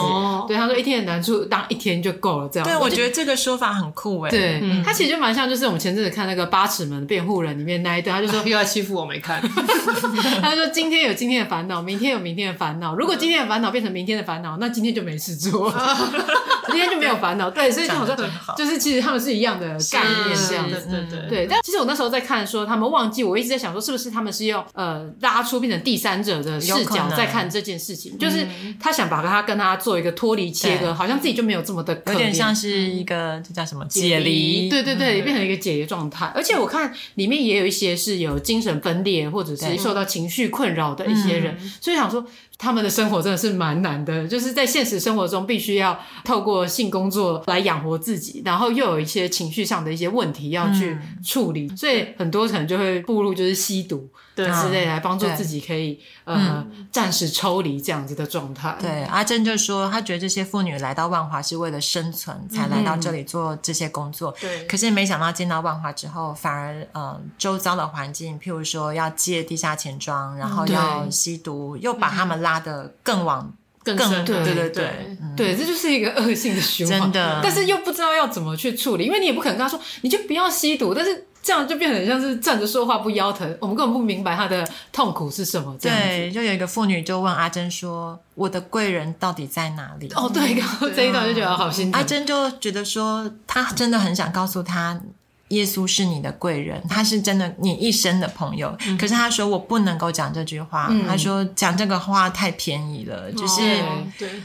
[0.49, 2.67] 对，他说一天的难处当一天就够了这样。
[2.67, 3.58] 对，我觉得这个说。
[3.59, 9.43] 法很酷哎，对，他其实就蛮像，就是我们前阵子看那个《八尺门辩护人》里面那一段，他就说 又要欺负我没看，
[10.41, 15.71] 他说今天有今天的烦恼，明天有明天的烦恼，如果今天的烦恼变成明天的烦恼，那今天就没事做，
[16.69, 17.51] 今天就没有烦恼。
[17.51, 18.07] 对，所以就好。
[18.07, 18.17] 像
[18.57, 21.47] 就是其实他们是一样的概念这样子，对对对。
[21.47, 28.47] 但其实我那时候在看说他们忘记，我一直在想说是不是他们是用呃拉出变成第三者的视角在看这件事情，就是
[28.81, 33.43] 他想把他跟他做一个脱离切割，好像自己就没有这么的可怜，有点像是一个。
[33.53, 34.69] 叫什么解离？
[34.69, 36.27] 对对对，变成一个解离状态。
[36.35, 42.25] 而且我看里面也有一些是有精神分裂或者是受到情绪困扰的一些人，所以想说，
[42.59, 54.09] 他们的生活真的是蛮难的，就是在现实生活中必须要透过性工作来养活自己，然后又有一些情绪上的一些问题要去处理，嗯、所以很多可能就会步入就是吸毒。
[54.35, 54.49] 对。
[54.59, 58.77] 之类来帮助自己可以呃暂时抽离这样子的状态。
[58.81, 64.35] 对，阿珍就说，她觉得这些妇女来到万华是为了生存才来到这里做这些工作。
[64.41, 74.25] 对，可是没想到进到万华之后，反而呃周遭的环境，譬如说要借地下钱庄，然后要吸毒，又把他们拉得更往更深。
[74.25, 77.01] 对对对对，对，这就是一个恶性的循环。
[77.01, 81.25] 真的，但是又不知道要怎么去处理，因为你也不可能跟他说，你就不要吸毒，但是。
[81.41, 85.75] 这样就变得像是站着说话不腰疼，我们根本不明白他的痛苦是什么。
[85.81, 91.99] 对，就有一个妇女就问阿珍说：“我的贵人到底在哪里？”哦，对，然后 这一段就觉得好心疼。
[91.99, 95.01] 阿珍就觉得说，她真的很想告诉他。
[95.49, 98.77] 耶稣是你的贵人，他是真的你一生的朋友。
[98.87, 103.83] 嗯、可是他说我不能够讲这句话，嗯、他说讲这个话太便宜了，就是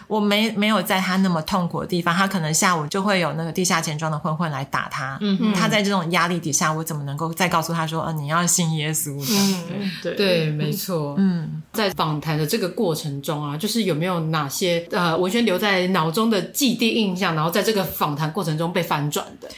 [0.07, 5.17] 我没没有在他那么痛苦的地方，他可能下午就会有那个地下钱庄的混混来打他。
[5.21, 9.11] 嗯，他在这种压力底下，我怎么能够再告诉他说，呃，你要信耶稣？
[9.29, 11.15] 嗯，对对，没错。
[11.17, 19.49] 嗯，在访谈的这个过程中啊，就是有没有哪些呃文轩留在脑中的既定印象，然后在这个访谈过程中被翻转的？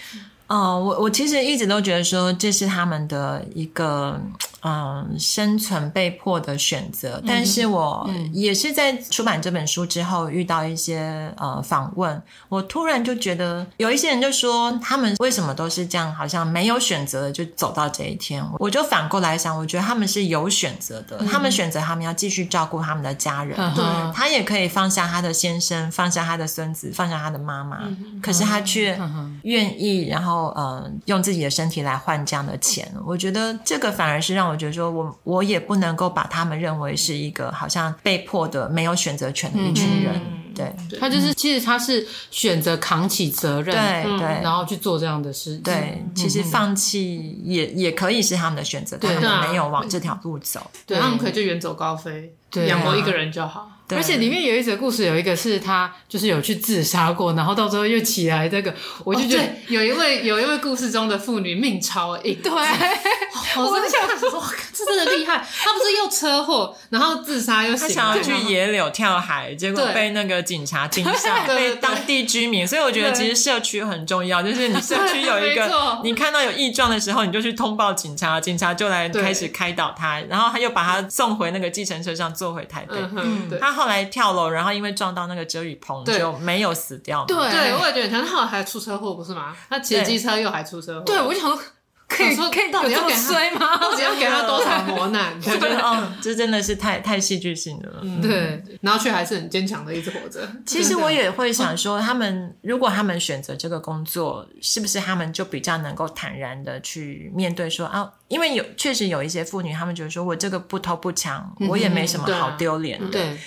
[0.47, 4.19] 哦，我我其实一直都觉得说，这是他们的一个。
[4.67, 18.43] 嗯，生存被迫的选择，但是我也是在出版这本书之后遇到一些呃访问，我突然就觉得有一些人就说他们为什么都是这样，好像没有选择的就走到这一天。
[18.57, 27.83] 我就反过来想，我觉得他们是有选择的，他们选择他们要继续照顾他们的家人，对，他也可以放下他的先生，放下他的孙子，放下他的妈妈，
[28.19, 28.99] 可是他却
[29.43, 32.91] 愿意，然后呃用自己的身体来换这样的钱。
[33.05, 34.55] 我觉得这个反而是让我。
[34.55, 40.15] 我觉得说我，我我也不能够把他们认为是一个好像被迫的、没有选择权的一群人。
[40.15, 45.57] 嗯、对，他就是其实他是选择扛起责任，对对，然后去做这样的事。
[45.57, 53.71] 对，其实放弃也也可以是他们的选择，他们没有往这条路走，对，他们可以就远走高飞，养活一个人就好。
[53.87, 53.97] 对。
[53.97, 58.49] 而且里面有一则故事，有一个是他就是有去自杀过，然后到最后又起来。
[58.49, 65.37] 这个我就觉得、哦、有一位有一位故事中的妇女命超硬，对，我就想说哇，这真的厉害。
[65.37, 72.67] 她不是又车祸，然后自杀又醒，想要去野柳跳海，结果被那个警察盯上， 对被当地居民。
[72.67, 76.01] 所以我觉得其实社区很重要，就是你社区有一个， 错。
[76.03, 82.95] 你看到有异状的时候，你就去通报警察，警察就来开始开导他，然后他又把他送回那个计程车上，坐回台北。
[83.15, 83.59] 嗯，对。
[83.59, 87.25] 后来跳楼，然后因为撞到那个遮雨棚，就没有死掉。
[87.25, 89.55] 对，我也觉得，他后来还出车祸，不是吗？
[89.69, 91.05] 他骑机车又还出车祸。
[91.05, 91.59] 对，我就想说，
[92.07, 93.77] 可以可以到底要衰吗？
[93.77, 95.33] 到底要给他多少磨难？
[95.35, 98.01] 我觉得哦，这真的是太太戏剧性的了。
[98.21, 100.47] 对，然后却还是很坚强的一直活着。
[100.65, 108.09] 其实我也会想说，他们如果他们选择这个工作，是不是他们就比较能够坦然的去面对说啊？
[108.27, 113.07] 因为有确实有一些妇女，他们觉得说我这个不偷不抢，我也没什么好丢脸的。
[113.09, 113.37] 对。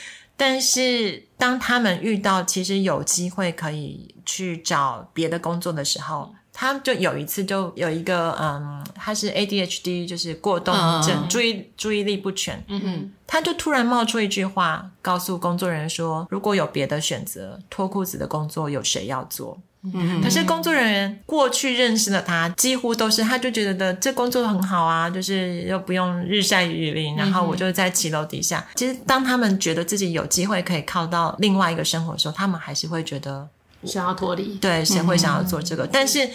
[0.40, 19.56] 但是，当他们遇到其实有机会可以去找别的工作的时候，他就有一次就有一个，嗯，他是 ADHD，就是过动症，嗯、注意注意力不全，嗯哼，他就突然冒出一句话，告诉工作人员说：“如果有别的选择，脱裤子的工作有谁要做？”
[19.94, 28.66] 嗯，可是工作人员过去认识了他，几乎都是他就觉得的这工作很好啊，就是又不用日晒雨淋，然后我就在骑楼底下。
[28.74, 33.48] 其实当他们觉得自己有机会可以靠到另外一个生活的时候，他们还是会觉得
[33.84, 34.54] 想要脱离。
[34.56, 35.86] 对，谁会想要做这个？
[35.86, 36.30] 但是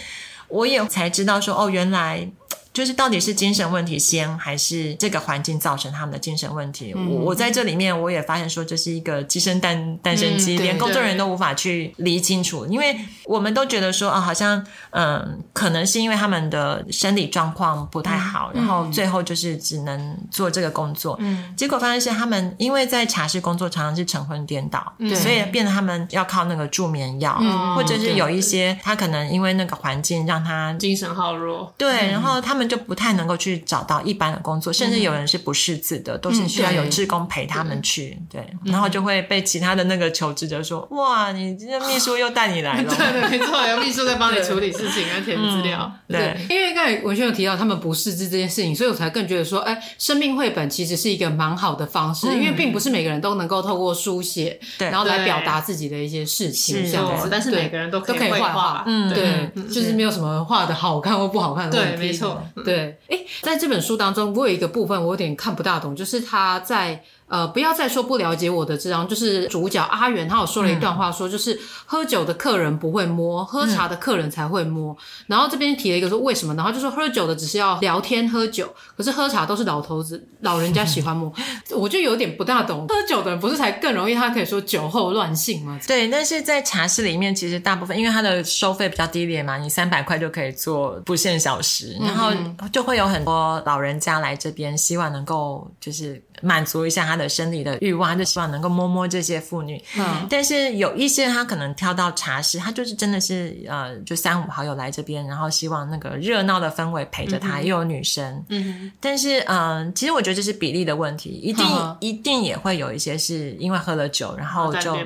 [0.47, 2.29] 我也才知道说，哦，原来。
[2.73, 6.91] 就是到底是精神问题先，还是这个环境造成他们的精神问题？
[6.95, 12.65] 嗯、我我在这里面我也发现说，这是一个鸡生蛋，蛋生鸡，嗯、连工作人员都无法去理清楚。
[12.65, 21.15] 因为我们都觉得说啊，好像嗯，可能是因为他们的生理状况不太好，嗯、然后最后就是只能做这个工作。
[21.19, 31.71] 嗯，结果发现是他们因为在茶室工作，常常是晨昏颠倒，嗯、所以变得他们要靠那个助眠药，嗯、或者是有一些他可能因为那个环境让他精神耗弱。
[31.77, 32.62] 对，然后他们。
[32.67, 38.17] 就不太能够去找到一般的工作，甚至有人是不识字的，嗯、都是需要有志工陪他们去。
[38.29, 42.83] 对，对，然后就会被其他的那个求职者说：“嗯、哇，你这秘书又带你来了。
[42.95, 45.91] ”对对，没错，有秘书在帮你 处理事情啊，填资料。
[46.07, 57.27] 对，对，因为刚才文轩有提到他们不识字这件事情，所以我才更觉得说，哎，生命绘本其实是一个蛮好的方式，嗯、因为并不是每个人都能够透过书写，对，然后来表达自己的一些事情，这样子。
[57.31, 61.97] 但是每个人都可以画画，嗯，对，就是没有什么画的好看或不好看的问题。
[61.97, 62.97] 对，没错，对。
[63.09, 74.95] 哎，在这本书当中，我有一个部分我有点看不大懂，就是他在呃，不要再说不了解我的这张，就是主角阿元，他有说了一段话，说就是喝酒的客人不会摸，喝茶的客人才会摸。
[75.27, 76.53] 然后这边提了一个说为什么？
[76.53, 81.33] 然后就说喝酒的只是要聊天喝酒，可是喝茶都是老头子老人家喜欢摸，
[81.75, 82.87] 我就有点不大懂。
[82.87, 85.79] 喝酒的人不是才更容易，他可以说酒后乱性吗？
[85.87, 92.31] 对，但是在茶室里面，其实大部分因为它的收费比较低廉嘛，你三百块就可以做不限小时，然后
[92.71, 96.21] 就会有很多老人家来这边，希望能够就是。
[96.43, 99.81] 满足一下他的生理的欲望，就希望能够摸摸这些妇女。
[99.97, 108.43] 嗯，但是有一些他可能挑到茶室，他就是真的是呃，就三五好友来这边，然后希望那个热闹的氛围陪着他，嗯、又有女生。
[108.49, 114.97] 嗯，但是嗯、呃，其实我觉得这是比例的问题，一定、嗯、一定也会有一些是因为喝了酒，然后就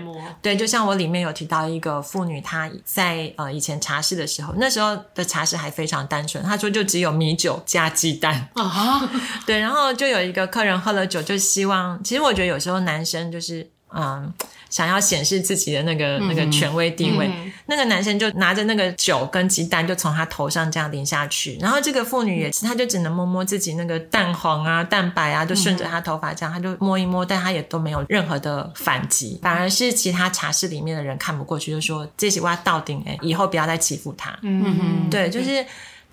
[0.42, 9.08] 对，就像我里面有提到一个妇女，她在呃以前茶室的时候，那时候的茶室还非常单纯，她说就只有米酒加鸡蛋啊，
[9.46, 11.22] 对，然后就有一个客人喝了酒。
[11.28, 14.34] 就希望，其实我觉得有时候男生就是，嗯，
[14.70, 34.32] 想要显示自己的那个、嗯、那个权威地位，嗯、那个男生就拿着那个酒跟鸡蛋，就从他头上这样淋下去，然后这个妇女也是，他就只能摸摸自己那个蛋黄啊、蛋白啊，就顺着他头发这样，他就摸一摸，但他也都没有任何的反击，反而是其他茶室里面的人看不过去，就说这些话到顶哎，以后不要再欺负他。
[34.44, 35.66] 嗯嗯，对，就是。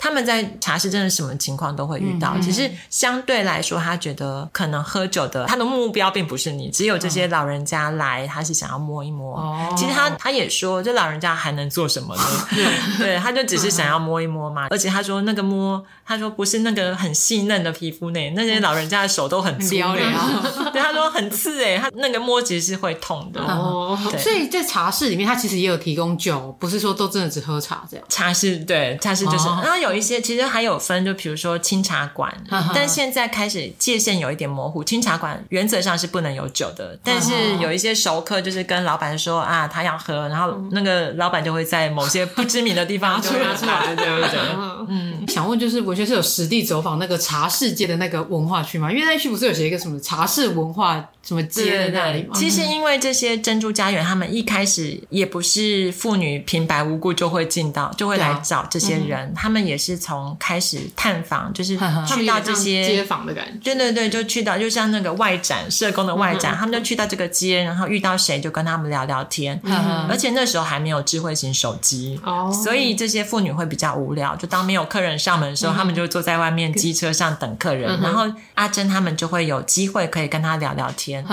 [0.04, 9.34] 他们在茶室真的什么情况都会遇到，其实相对来说，他觉得可能喝酒的他的目标并不是你，只有这些老人家来，他是想要摸一摸。
[9.38, 12.22] 哦其实他他也说，这老人家还能做什么呢？
[13.00, 14.66] 对，他就只是想要摸一摸嘛。
[14.68, 19.70] 而且他说那个摸，他说不是那个很细嫩的皮肤内，那些老人家的手都很粗。
[19.70, 23.40] 对，他说很刺哎，他那个摸其实是会痛的。
[23.40, 28.04] 哦，所以在茶室里面，他其实也有提供酒，不是说都真的只喝茶这样。
[28.10, 29.48] 茶室对，茶室就是
[29.80, 32.34] 有一些其实还有分，就比如说清茶馆，
[32.74, 34.82] 但现在开始界限有一点模糊。
[34.82, 44.40] 清茶馆原则上是不能有酒的，但是有一些熟客就是跟老板说啊，他要喝，然后那个老板就会在某些不知名的地方 拿出来，对不对？
[44.88, 48.90] 嗯，想问就是，我觉得是有实地走访那个茶世界的那个文化区吗？
[48.90, 52.30] 因为那区不是有写一个什么茶室文化什么街在那里吗？
[52.34, 59.73] 其实因为这些珍珠家园，他们一开始也不是妇女平白无故就会进到，就会来找这些人，他们也。
[59.74, 63.58] 也是从开始探访，就是去到这些街坊的感觉。
[63.64, 69.60] 对对对，就去到，就像那个外展社工的外展，他们就去到这个街，然后遇到谁就跟他们聊聊天。
[70.08, 72.20] 而且那时候还没有智慧型手机，
[72.62, 74.36] 所以这些妇女会比较无聊。
[74.36, 78.00] 就当没有客人上门的时候，他们就坐在外面机车上等客人。
[78.00, 81.24] 然后阿珍他们就会有机会可以跟他聊聊天。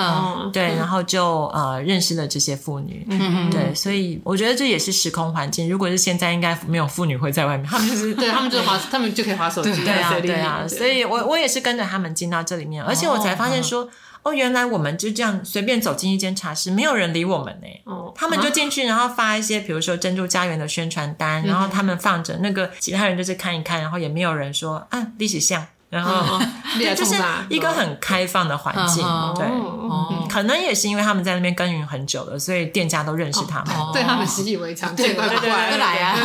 [0.52, 3.06] 对，然后就呃认识了这些妇女。
[3.52, 5.70] 对，所以我觉得这也是时空环境。
[5.70, 8.31] 如果是现在，应该没有妇女会在外面，他们就是对。
[8.32, 9.84] 他们就滑，他们就可以滑手机。
[9.84, 13.90] 对啊，对啊，所以我我也是跟着他们进到这里面，而且我才发现说，
[14.24, 17.68] 哦，原来我们就这样随便走进一间茶室，没有人理我们呢。
[17.86, 25.66] 哦，他们就进去，然后发一些，比如说珍珠家园的宣传单，然后他们放着那个，其他人就是看一看，然后也没有人说啊，历史像。
[25.92, 26.40] 然后，
[26.96, 27.16] 就是
[27.50, 29.06] 一个很开放的环境，
[29.36, 29.46] 对，
[30.30, 36.16] 可能也是因为他们在那边耕耘很久了，所以店家都认识他们，对他们习以为常，对对对，过来啊。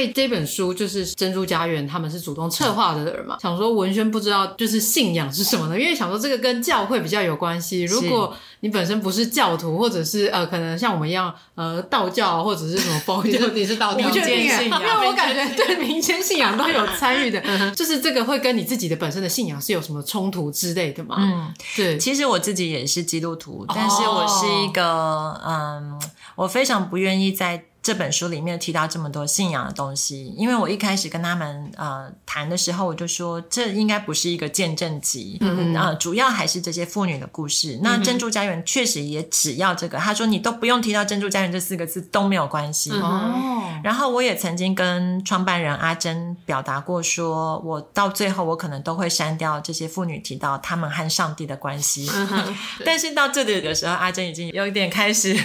[0.00, 5.78] 为这本书就是珍珠家园，他们是主动策划的人嘛，想说文轩不知道就是信仰是什么呢？
[5.78, 7.82] 因为想说这个跟教会比较有关系。
[7.84, 17.40] 如果你本身不是教徒，或者是呃，可能像我们一样呃，道教或者是什么佛教，你是道教，民间信仰，因为我感觉对民间信仰都有参与的，
[17.74, 21.16] 就是这个会跟你自己的本身的信仰是有什么冲突之类的嘛？
[21.18, 26.00] 嗯，对，其实我自己也是基督徒，但是我是一个嗯，
[26.36, 27.64] 我非常不愿意在。
[27.82, 37.78] 这本书里面提到这么多信仰的东西，因为我一开始跟他们呃谈的时候，我就说这应该不是一个见证集，嗯嗯，呃，主要还是这些妇女的故事。
[37.82, 42.90] 那珍珠家园确实也只要这个，他说你都不用提到珍珠家园这四个字都没有关系。
[42.92, 52.08] 哦，然后我也曾经跟创办人阿珍表达过说，说我到最后我可能都会删掉这些妇女提到他们和上帝的关系。
[52.12, 55.38] 嗯， 但是到这里的时候，阿珍已经有一点开始。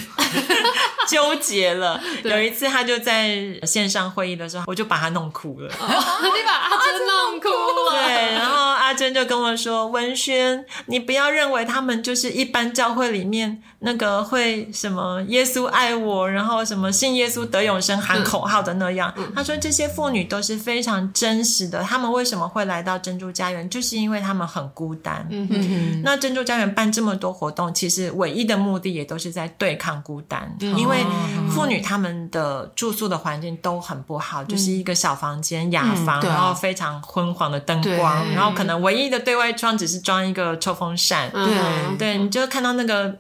[1.10, 2.00] 纠结了。
[2.24, 5.68] 有一次，他就在线上会议的时候，我就把他弄哭了。
[5.80, 5.86] 哦、
[6.36, 8.08] 你把阿珍弄哭了。
[8.08, 19.14] 对，然后阿珍就跟我说：“文轩，你不要认为他们就是一般教会里面那个会什么耶稣爱我，然后什么信耶稣得永生喊口号的那样。
[19.16, 21.84] 嗯”他说：“这些妇女都是非常真实的。
[21.84, 25.24] 他们为什么会来到珍珠家园，就是因为他们很孤单。
[25.30, 26.02] 嗯哼哼。
[26.04, 30.96] 那珍珠家园办这么多活动，其实唯一的目的也都是在对抗孤单，嗯、因为。
[30.96, 31.06] 为
[31.50, 43.14] 妇女她们的住宿的环境都很不好，就是一个小房间雅房，然后非常昏黄的灯光，然后可能唯一的对外窗只是装一个抽风扇，对对，你就看到那个。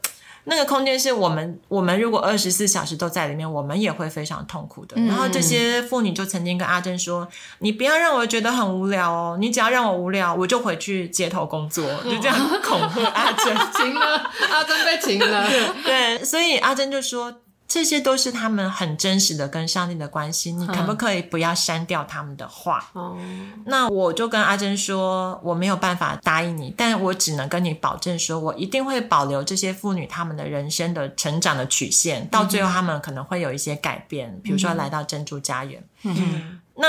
[0.46, 4.96] 那个空间是我们，我们如果二十四小时都在里面，我们也会非常痛苦的。
[4.98, 7.28] 嗯、然后这些妇女就曾经跟阿珍说
[7.60, 15.50] ：“你不要让我觉得很无聊哦，你只要让我无聊，我就回去街头工作。” 就这样恐吓阿珍， 停了，阿珍被停了。
[15.84, 17.34] 对，所以阿珍就说。
[17.68, 22.92] 这些都是他们很真实的跟上帝的关系，你可不可以不要删掉他们的话？
[22.94, 35.84] 嗯、那我就跟阿珍说，我没有办法答应你，但我只能跟你保证说，我一定会保留这些妇女她们的人生的成长的曲线，到最后他们可能会有一些改变，嗯、比如说来到珍珠家园。
[36.04, 36.88] 嗯嗯、那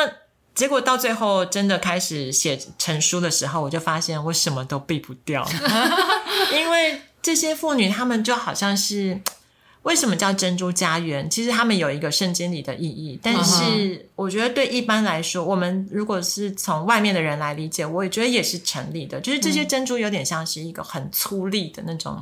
[0.54, 5.44] 结果到最后真的开始写成书的时候，我就发现我什么都避不掉，
[6.52, 9.22] 因为这些妇女她们就好像是。
[9.86, 11.30] 为什么叫珍珠家园？
[11.30, 19.20] 其实他们有一个圣经里的意义，但是我觉得对一般来说，我们如果是从外面的人来理解，我也觉得也是成立的。
[19.20, 22.20] 就是这些珍珠有点像是一个很粗粝的那种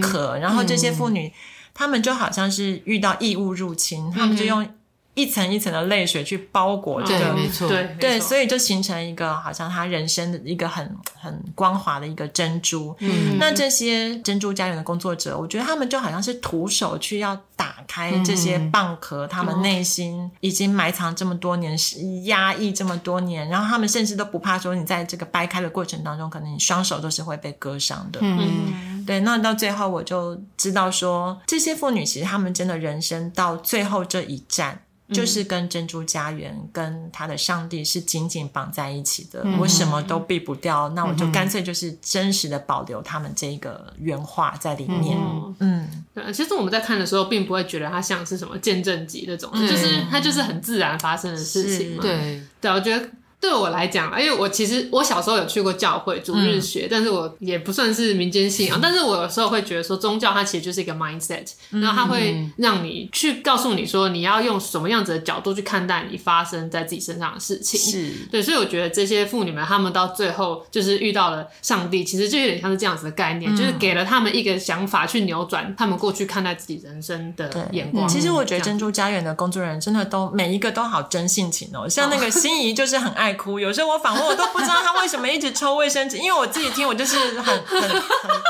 [0.00, 1.30] 壳，然后这些妇女，
[1.74, 4.66] 她们就好像是遇到异物入侵，她们就用。
[5.14, 12.96] 一层一层的泪水去包裹这个，对，没错，对，对，所以就形成一个好像他人生的一个很很光滑的一个珍珠。
[13.00, 28.18] 嗯，那这些珍珠家园的工作者，我觉得他们就好像是徒手去要打开这些蚌壳，嗯、他们内心已经埋藏这么多年，是压抑这么多年，然后他们甚至都不怕说，你在这个掰开的过程当中，可能你双手都是会被割伤的。
[28.22, 34.80] 嗯，对，那到最后我就知道说，这些妇女其实他们真的人生到最后这一站。
[35.12, 45.18] 就是跟珍珠家园跟他的上帝是紧紧绑在一起的，嗯、我什么都避不掉，嗯、那我就干脆就是真实的保留他们这个原话在里面。
[45.60, 52.02] 嗯，嗯，其实我们在看的时候，并不会觉得它像是什么见证集那种，嗯、就是它就是很自然发生的事情嘛。
[52.02, 53.08] 对，对，我觉得。
[53.42, 67.80] 对我来讲，因为我其实我小时候有去过教会主日学，嗯、但是我也不算是民间信仰，嗯、但是我有时候会觉得说宗教它其实就是一个 mindset，、嗯、然后它会让你去告诉你说你要用什么样子的角度去看待你发生在自己身上的事情。
[67.80, 78.08] 是对，所以我觉得这些妇女们她们到最后就是遇到了上帝，其实就有点像是这样子的概念，嗯、就是给了他们一个想法去扭转他们过去看待自己人生的眼光。
[78.08, 88.00] 其实我觉得珍珠家园的工作人员真的都每一个都好真性情哦，像那个心仪就是很爱哭，有时候我访问我都不知道他为什么一直抽卫生纸，因为我自己听我就是很很很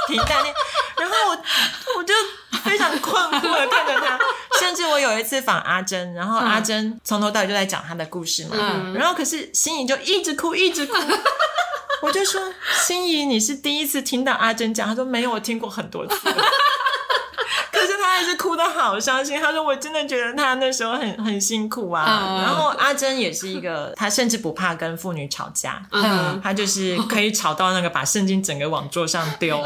[0.09, 0.43] 平淡，
[0.97, 1.39] 然后我
[1.99, 2.15] 我就
[2.65, 4.19] 非常困惑的看着他，
[4.59, 10.97] 甚至我有一次访阿珍，然后阿珍从头到尾就在讲他的故事嘛，嗯、然后可是心怡就一直哭一直哭，
[12.03, 12.41] 我就说
[12.87, 16.15] 心怡你是第一次听到阿珍讲，他说没有，我听过很多次。
[18.13, 19.41] 他还是哭的好伤心。
[19.41, 22.05] 他说：“我真的觉得他那时候很很辛苦啊。”
[22.45, 25.83] 然后阿珍也是一个，他甚至不怕跟妇女吵架，
[26.43, 29.59] 他就是可以吵到那个把圣经整个往桌上丢。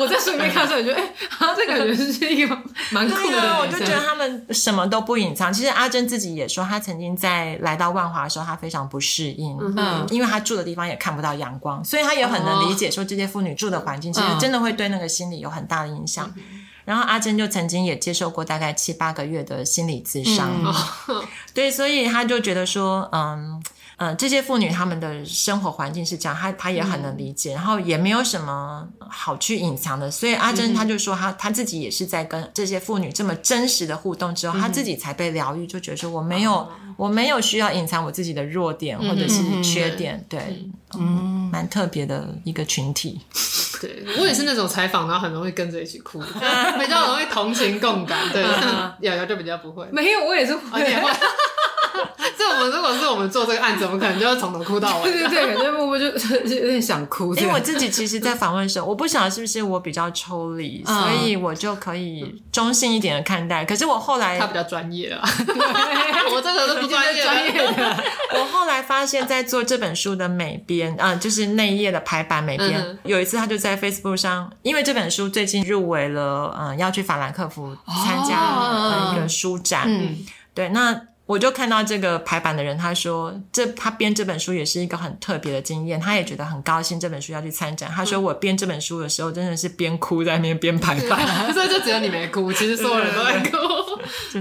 [0.00, 2.58] 我在书里面看的时候，我觉得哎，他这个感觉是一个
[2.90, 3.58] 蛮酷的。
[3.60, 5.52] 我就觉得他们什么都不隐藏。
[5.52, 16.28] 其实阿珍自己也说，他曾经在来到万华的时候，他非常不适应，嗯，因为他住的地方也看不到阳光，所以他也很能理解说这些妇女住的环境，其实真的会对那个心理有很大的影响。
[16.84, 20.50] 然后阿珍就曾经也接受过大概七八个月的心理咨商，
[21.08, 21.22] 嗯、
[21.54, 23.62] 对，所以他就觉得说，嗯
[24.02, 36.68] 嗯，这些妇女她们的生活环境是这样，她她也很能理解，嗯、然后也没有什么好去隐藏的，所以阿珍她就说她她自己也是在跟这些妇女这么真实的互动之后，她自己才被疗愈，就觉得说我没有。
[36.98, 43.18] 我没有需要隐藏我自己的弱点或者是缺点，嗯、对，嗯，蛮特别的一个群体。
[43.80, 46.20] 对，我也是那种采访，然后很容易跟着一起哭，
[46.78, 48.30] 比较容易同情共感。
[48.30, 48.42] 对，
[49.00, 49.88] 瑶瑶就比较不会。
[49.90, 50.80] 没有，我也是会。
[52.38, 55.04] 这我们如果是我们做这个案子，我们可能就要从头哭到尾。
[55.10, 56.06] 对对对，感觉默默就
[56.44, 57.34] 有点想哭。
[57.36, 63.64] 因为我自己其实，在访问的时候，我不晓得是不是我比较抽离，所以我就可以中性一点的看待。
[63.64, 65.20] 可是我后来他比较专业啊，
[66.34, 68.04] 我这个都不专业专业的。
[68.34, 80.18] 我后来发现，在做这本书的美编啊，就是那一页的排版美编，有一次他就在 Facebook 上，因为这本书最近入围了，嗯，要去法兰克福参加一个书展，嗯
[80.54, 81.00] 对，那。
[81.24, 87.90] 我就看到这个排版的人，他说这他编这本书也是一个很特别的经验，他也觉得很高兴这本书要去参展。
[87.90, 93.56] 他说我编这本书的时候真的是边哭在那边边排版，所以就只有你没哭，其实所有人都在哭。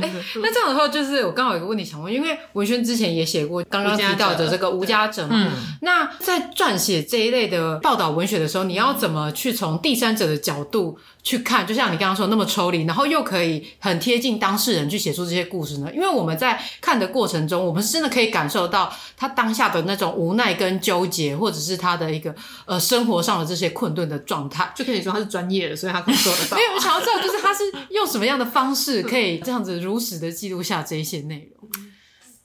[0.01, 0.11] 哎，
[0.41, 5.51] 那这样的话，就是我刚好有个问题想问，因为文轩之前也写过刚刚提到的这个无家者嘛，嗯，
[5.81, 15.89] 那在撰写这一类的报道文学的时候，你要怎么去从第三者的角度去看，就像你刚刚说那么抽离，然后又可以很贴近当事人去写出这些故事呢？
[15.93, 22.33] 因为我们在看的过程中，我们是真的可以感受到他当下的那种无奈跟纠结，或者是他的一个
[22.65, 26.57] 呃生活上的这些困顿的状态，就可以说他是专业的，所以他可以做得到。
[26.57, 31.60] 没有，我想要知道就是他是用什么样的方式可以这样子如实的记录下这一些内容。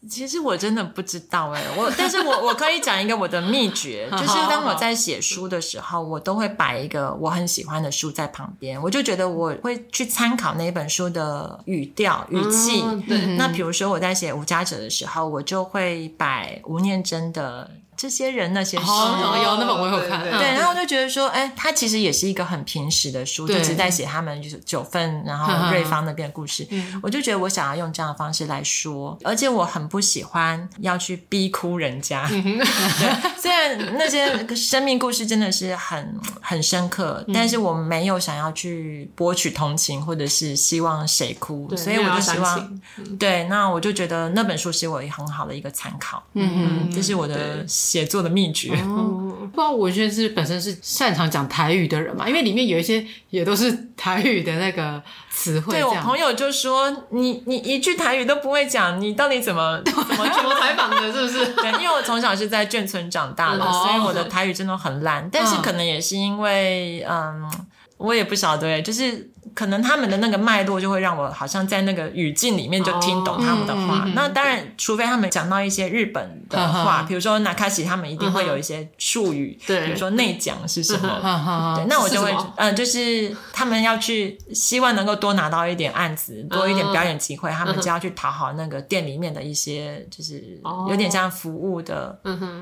[0.09, 12.82] 其实我真的不知道哎，我但是我 我可以讲一个我的秘诀， 就是当我在写书的时候，我都会摆一个我很喜欢的书在旁边，我就觉得我会去参考那本书的语调语气。
[12.84, 17.70] 嗯、对，那比如说我在写无家者的时候，我就会摆吴念真的。
[17.97, 26.66] 这些人那些事，哦，有那本我有看，对，然后我就觉得说，哎，他其实也是一个很平实的书，就只是在写他们就是九份，然后瑞芳那边的故事。
[27.03, 32.28] 我就觉得我想要用这样的方式来说，而且我很不喜欢要去逼哭人家。
[32.28, 42.80] 对， 虽然那些生命故事真的是很很深刻，但是我没有想要去博取同情，或者是希望谁哭，所以我就希望，
[43.18, 46.22] 对，那我就觉得那本书是我很好的一个参考。
[46.34, 47.64] 嗯嗯，这是我的。
[47.87, 52.28] 写作的秘诀，哦、 不知道我觉得是本身是擅长讲台语的人嘛？
[52.28, 55.74] 因为里面有一些也都是台语的那个词汇。
[55.74, 61.12] 对，我朋友就说：“你你一句台语都不会讲，你到底怎么 怎么怎么采访的？
[61.12, 65.28] 是不是？”对，因为我从小是在眷村长大的，哦、所以我的台语真的很烂。
[65.30, 67.66] 但是可能也是因为，嗯，嗯
[67.99, 69.30] 我也不晓得，就是。
[69.55, 74.05] 可能他们的那个脉络就会让我好像在那个语境里面就听懂他们的话。
[74.05, 81.74] Oh, 那当然，除非他们讲到一些日本的话，比如说那卡西，他们一定会有一些术语，对，比如说内讲是什么？
[81.76, 92.18] 对，那我就会，嗯，就是他们要去希望能够多拿到一点案子，多一点表演机会，他们就要去讨好那个店里面的一些，就是有点像服务的，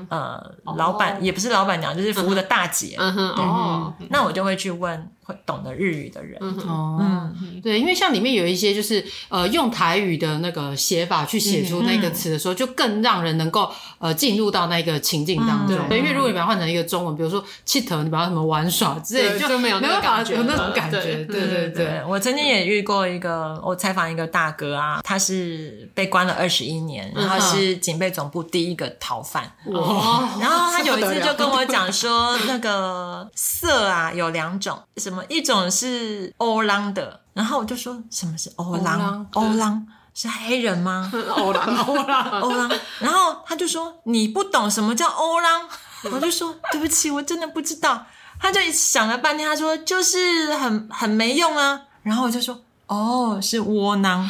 [0.09, 0.39] 呃，
[0.77, 2.95] 老板也不是老板娘，就是服务的大姐。
[2.97, 5.11] 哦，那我就会去问。
[5.25, 6.39] 会懂得日语的人，
[6.75, 15.77] 哦，嗯，对，因为像里面有一些就是呃用台语的那个写法去写出那个词的时候，就更让人能够呃进入到那个情境当中。
[15.89, 21.25] 对，因为如果你把它换成一个中文，比如说气头，你把它什么玩耍之类，就没有没有办法有那种感觉。
[21.25, 29.51] 对对对，我曾经也遇过一个，我采访一个大哥啊，他是被关了二十一年，然后是警备总部第一个逃犯。
[29.65, 30.29] 哇！
[30.39, 35.23] 然后他有一次就跟我讲说， 那个色啊有两种，什么？
[35.29, 39.25] 一种是欧郎的，然后我就说什么是欧朗？
[39.33, 41.11] 欧朗是黑人吗？
[41.35, 42.71] 欧朗，欧朗，欧朗。
[42.99, 45.67] 然后他就说你不懂什么叫欧朗，
[46.11, 48.05] 我就说对不起，我真的不知道。
[48.39, 51.81] 他就想了半天，他说就是很很没用啊。
[52.03, 54.29] 然后我就说哦，是窝囊。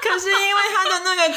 [0.00, 1.36] 可是因为他的那个腔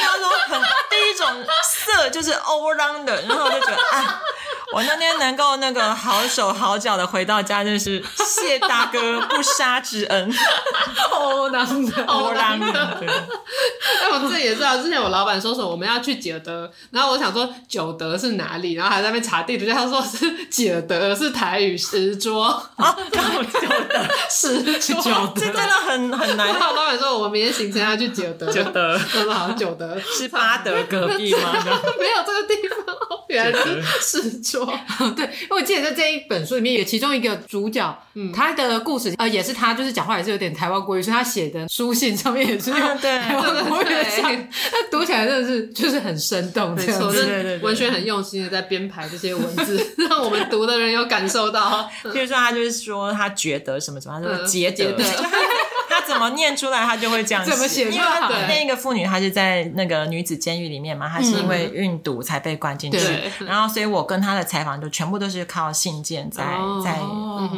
[0.00, 1.26] 调说很第一种
[1.62, 4.20] 色就是欧朗的，然后我就觉得啊。
[4.72, 10.32] 我那天能够那个好手好脚的回到家，就是谢大哥不杀之恩。
[11.12, 13.06] 欧郎的，欧郎的。
[14.02, 22.44] 哎，我这也知道，之前我老板说说我们要去九德，然后我想说九德是哪里，然后还在那边查地图，就他说是九德是台语石桌
[22.76, 23.20] 啊，九
[23.52, 26.48] 德石桌，这真的很很难。
[26.48, 31.52] 然后我老板说我们明天行程要去九德，九德，他说好像九德是八德隔壁吗？
[31.98, 32.78] 没有这个地方，
[33.28, 34.66] 原来是石桌。
[35.14, 43.86] 对，因为我记得在这一本书里面有其中一个主角，嗯，他的故事呃也是他，就是讲话也是有点台湾国语，所以他写的书信上面也是用台湾国语
[44.16, 51.88] 讲，他读起来真的是就是很生动，没错，对对，文学很用心的在编排这些文字， 让我们读的人有感受到。
[52.04, 55.04] 譬如说他就是说他觉得什么什么，他说觉得。
[55.88, 57.50] 他怎么念出来，他就会这样写。
[57.50, 57.84] 怎么写？
[57.84, 58.06] 因为
[58.48, 62.98] 那一个妇女，她是在那个女子监狱里面嘛，她是因为运毒才被关进去。
[63.46, 66.42] 然后，所以我跟他的采访就全部都是靠信件在
[66.84, 66.98] 在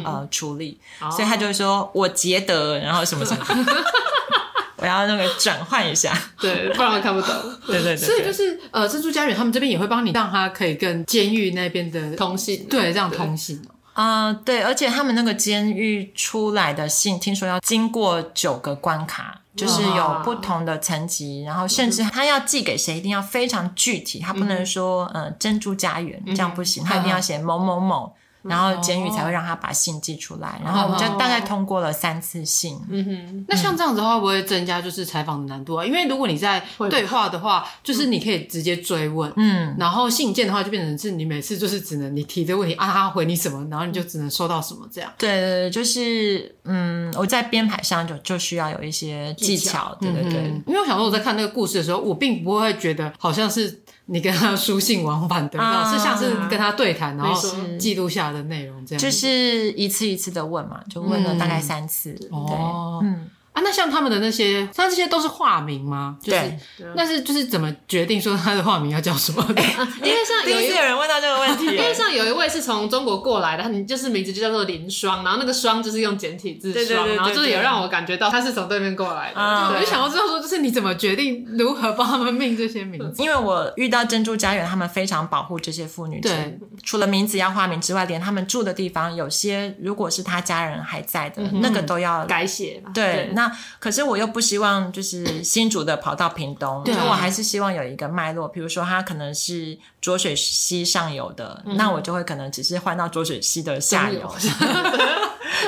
[0.05, 0.79] 呃处理。
[1.11, 3.45] 所以他就说我觉得，然后什么什么，
[4.77, 7.35] 我要那个转换一下，对，不然我看不懂。
[7.67, 7.97] 对对对。
[7.97, 13.61] 所以就是呃，珍珠家园他们这边也会帮你，让他可以跟监狱那边的通信，对，这样通信。
[13.93, 28.15] 啊、呃，对，而且他们那个监狱出来的信，听说要经过九个关卡，就是有不同的层级，然后甚至他要寄给谁，一定要非常具体，他不能说呃珍珠家园这样不行，他一定要写某某某。
[28.41, 32.79] 然后监狱才会让他把信寄出来，然后我们就大概通过了三次信。
[32.89, 35.85] 嗯哼，那像这样子的话，会不会增加就是采访的难度啊？
[35.85, 45.11] 因为如果你在对话的话，就是你可以直接追问，嗯，然后信件的话就变成是你每次就是只能你提的问题啊，他回你什么，然后你就只能收到什么这样。
[45.17, 50.43] 对对对，就是嗯，我在编排上就就需要有一些技巧，对对对。
[50.65, 53.81] 因为我想说我在看那个故事的时候，我并不会觉得好像是。
[54.11, 57.39] 你跟他书信往返得到，啊是像是跟他对谈，然后
[57.77, 58.99] 记录下的内容这样。
[58.99, 62.17] 就是一次一次的问嘛，就问了大概三次。
[62.31, 63.27] 哦，嗯，
[63.59, 66.17] 啊，那像他们的那些，像这些都是化名吗？
[66.21, 66.39] 就是
[66.77, 69.61] 对，那是就是怎么决定说他的化名要叫什么的？
[70.01, 79.39] 因为像有一第一次有人问到这个问题因为，像有一位是从中国过来的，他就是名字就叫做林双，然后那个双就是用简体字双，对对对对然后就是有让我感觉到他是从对面过来的。
[79.39, 83.21] 啊我就想要知道说，就是你怎么决定如何帮他们命这些名字？
[83.21, 86.21] 因为我遇到珍珠家园，他们非常保护这些妇女。
[86.21, 92.91] 对，除了名字要化名之外，连他们住的地方，有些如果是他家人还在的，那个都要改写嘛。
[92.93, 93.48] 对，那
[93.79, 98.47] 可是我又不希望就是新竹的跑到屏东，对所以我还是希望有一个脉络。
[98.47, 104.33] 比如说他可能是浊水溪上游的，那我就会可能只是换到浊水溪的下游。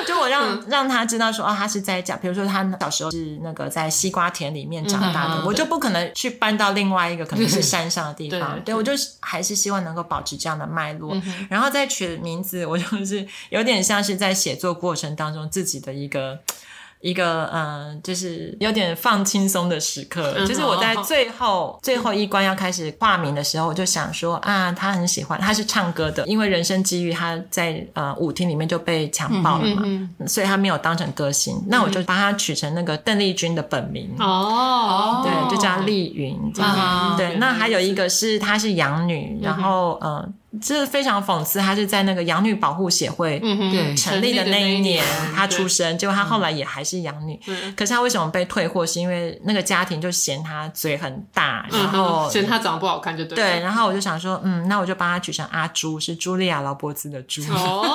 [0.06, 8.54] 就我让、让他知道说，哦，他是在讲，比如说他小时候是那个在西瓜田里面长大的，嗯我就不可能去搬到另外一个可能是山上的地方。
[8.56, 16.38] 对对我就还是希望能够保持这样的脉络，然后再取名字，我就是有点像是在写作过程当中自己的一个。
[17.02, 29.82] 一个嗯，就是有点放轻松的时刻，嗯就是我在最后最后一关要开始化名的时候，我就想说啊，他很喜欢，他是唱歌的，因为人生机遇，他在呃舞厅里面就被强暴了嘛，
[30.26, 36.72] 所以他没有当成歌星，那我就把他取成那个邓丽君的本名，哦，对，就叫丽云这样。
[36.72, 40.26] 啊对，那还有一个是她是养女，然后呃，
[40.60, 43.38] 这非常讽刺，他是在那个养女保护协会。
[43.40, 45.96] 对，成立的那一年，他出生。
[45.96, 47.40] 结果他后来也还是养女。
[47.76, 48.84] 可是他为什么被退货？
[48.84, 53.36] 是因为那个家庭就嫌他嘴很大，然后嫌他长得不好看就对。
[53.36, 57.40] 对，然后我就想说，嗯，那我就帮他取成阿朱，是茱莉亚劳伯兹的朱。
[57.52, 57.86] 哦，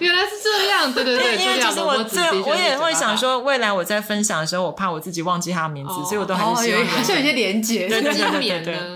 [0.00, 7.88] 原来是这样，对对对，因为其实我这这我也会想，说，未来我在分享的时候，我怕我自己忘记他的名字，所以我都还哦，有是希望还是有些连结。
[7.88, 8.40] 对对金对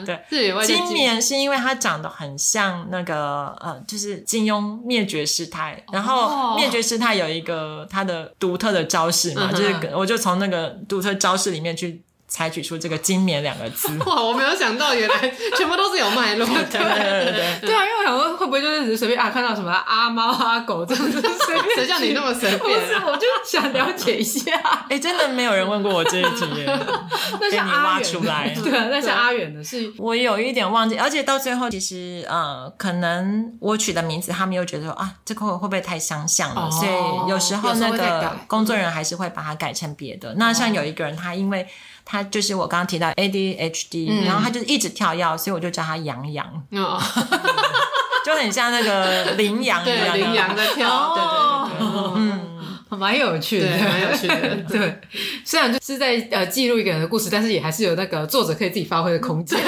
[0.05, 0.53] 对？
[0.55, 13.89] 对金棉是因为他长得很像那个呃，就是金庸灭绝师太，然后灭绝师太有一个他的独特的招式嘛，就是我就从那个独特招式里面去采取出这个金棉两个字。
[14.07, 15.16] 哇，我没有想到，原来
[15.59, 16.55] 全部都是有脉络的。
[16.70, 21.76] 对对对对，对啊，因为我想说，会不会就是只是随便啊看到什么阿猫阿狗这样子随便？
[21.76, 24.53] 谁叫你那么随不是便啊？，我就想了解一下。
[24.89, 26.64] 哎，真的没有人问过我这一题耶，
[27.41, 36.62] 那像给你挖阿远出来对啊，那像阿远的是我有一点忘记，而且到最后其实呃，可能我取的名字，他们又觉得说啊，这个会不会太相像了？
[36.62, 40.35] 哦所以有时候那个工作人员还是会把它改成别的。
[40.37, 41.66] 那像有一个人，他因为
[42.11, 47.01] 他就是我刚刚提到 ADHD，、然后他就是一直跳药，所以我就叫他杨洋，哦，
[48.27, 50.19] 就很像那个羚羊一对，样。
[50.19, 54.57] 羚羊在跳，对对对对，嗯，蛮有趣的，蛮有趣的。
[54.69, 55.01] 对，
[55.45, 59.57] 虽然就是在呃记录一个人的故事，但是也还是有那个作者可以自己发挥的空间。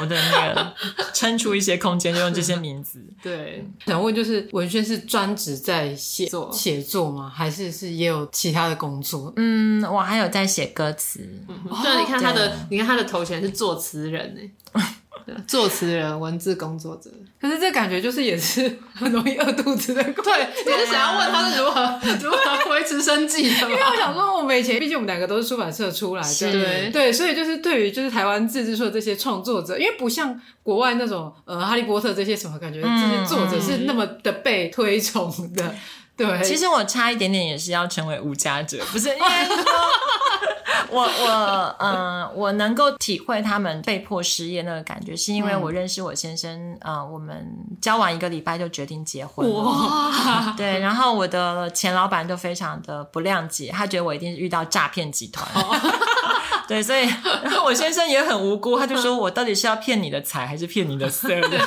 [0.00, 0.74] 我的那个
[1.12, 3.02] 撑出一些空间，就用这些名字。
[3.22, 7.32] 对，想问，就是文轩是专职在写作写作吗？
[7.34, 9.32] 还是是也有其他的工作？
[9.36, 11.20] 嗯，我还有在写歌词。
[11.82, 14.40] 对啊，你看他的，你看他的头衔是作词人呢，
[14.72, 14.82] 对
[15.46, 17.10] 作词人、文字工作者。
[17.40, 20.02] 可是这感觉就是也是很容易饿肚子的。
[20.02, 21.80] 对，你是想要问他是如何
[22.22, 23.90] 如何维持生计的因为吗？
[23.90, 35.74] 我想说，我们以前毕竟我们两个都是出版社出来的，对对，所以就是对于就是台湾自制出的这些创作者，因为不像国外那种呃哈利波特这些什么感觉，这些作者是那么的被推崇的。
[36.16, 39.64] 对，其实我差一点点也是要成为无家者，不是因为说
[40.90, 47.46] 我我嗯、呃，我能够体会他们被迫失业那个感觉，是因为我认识我先生，呃，我们
[47.80, 49.54] 交往一个礼拜就决定结婚了。
[49.54, 55.46] 哇， 对，然后我的前老板都非常的不谅解，他觉得我一定是遇到诈骗集团。
[56.68, 57.08] 对，所以
[57.42, 61.58] 然后我先生也很无辜，他就说我到底是要骗你的财还是骗你的色的。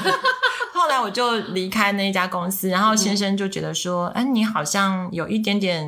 [0.74, 5.84] 后来我就离开那一家公司，然后先生就觉得说，哎，你好像有一点点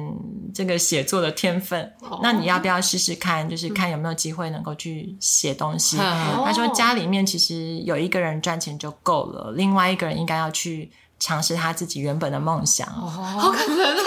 [0.54, 3.47] 这个写作的天分，那你要不要试试看？
[3.49, 5.97] 就是看有没有机会能够去写东西。
[5.97, 12.88] 哦他说家里面其实有一个人赚钱就够了，另外一个人应该要去尝试他自己原本的梦想。
[12.88, 13.97] 哦好感人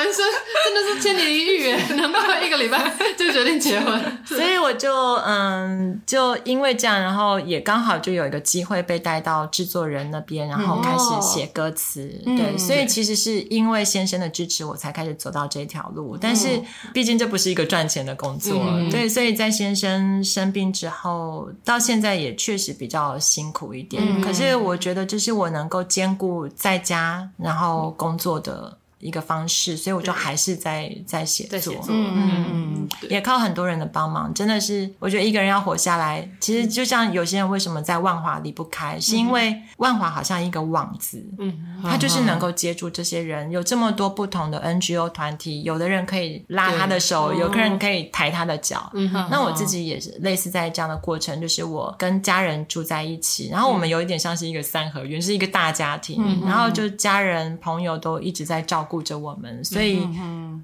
[0.00, 0.24] 男生
[0.64, 4.00] 真的是千年一遇耶，能不能一个礼拜就决定结婚？
[4.24, 4.90] 所以我就
[5.26, 12.10] 嗯，就因为这样，然后也刚好就有一个机会被带到制作人那边，然后开始写歌词。
[12.24, 16.16] 嗯对，嗯所以其实是因为先生的支持，我才开始走到这条路。
[16.16, 16.48] 但是
[16.94, 24.02] 毕竟这不是一个赚钱的工作，嗯对，所以在先生生病之后，到现在也确实比较辛苦一点。
[24.02, 28.78] 嗯可是我觉得这是我能够兼顾在家然后工作的。
[29.00, 60.08] 一个方式，所以我就还是在在写作，嗯嗯，也靠很多人的帮忙，真的是我觉得一个人要活下来，其实就像有些人为什么在万华离不开，是因为万华好像一个网子，嗯，它就是能够接住这些人，有这么多不同的 NGO 团体，有的人可以拉他的手，有个人可以抬他的脚，嗯，那我自己也是类似在这样的过程，就是我跟家人住在一起，然后我们有一点像是一个三合院，是一个大家庭，然后就家人朋友都一直在照顾着我们，所以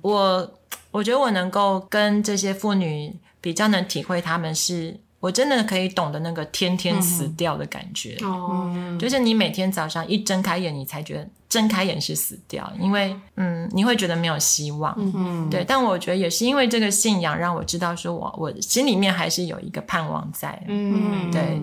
[0.01, 0.51] 我
[0.91, 11.29] 我觉得我能够跟这些妇女比较能体会，她们是我真的可以懂得那个天天死掉的感觉，哦，就是你每天早上一睁开眼，你才觉得。
[11.49, 15.65] 睁开眼是死掉，因为嗯，你会觉得没有希望，嗯，对。
[15.65, 21.63] 但我觉得也是因为这个信仰，让我知道说我我心里面还是有一个盼望在，嗯，对。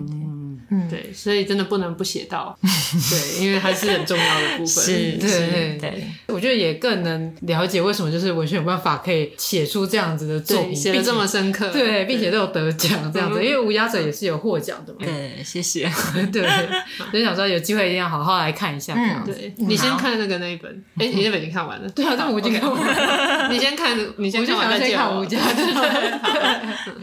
[0.70, 4.84] 嗯，对，所以真的不能不写到， 对，因为还是很重要的部分。
[4.84, 13.44] 是，对，对，我觉得也更能了解为什么就是文轩有办法可以写出这样子的作品，写得这么深刻，对，并且都有得奖这样子。
[13.44, 15.00] 因为无家者也是有获奖的嘛。
[15.02, 15.90] 对，谢谢。
[16.32, 16.42] 对，
[17.10, 18.94] 所以想说有机会一定要好好来看一下。
[18.96, 21.88] 嗯，对，你先看那个那一本， 哎，你那本已经看完了。
[21.90, 23.48] 对啊，这我已经看完了。
[23.50, 25.62] 你先看，你先看完再看无家者。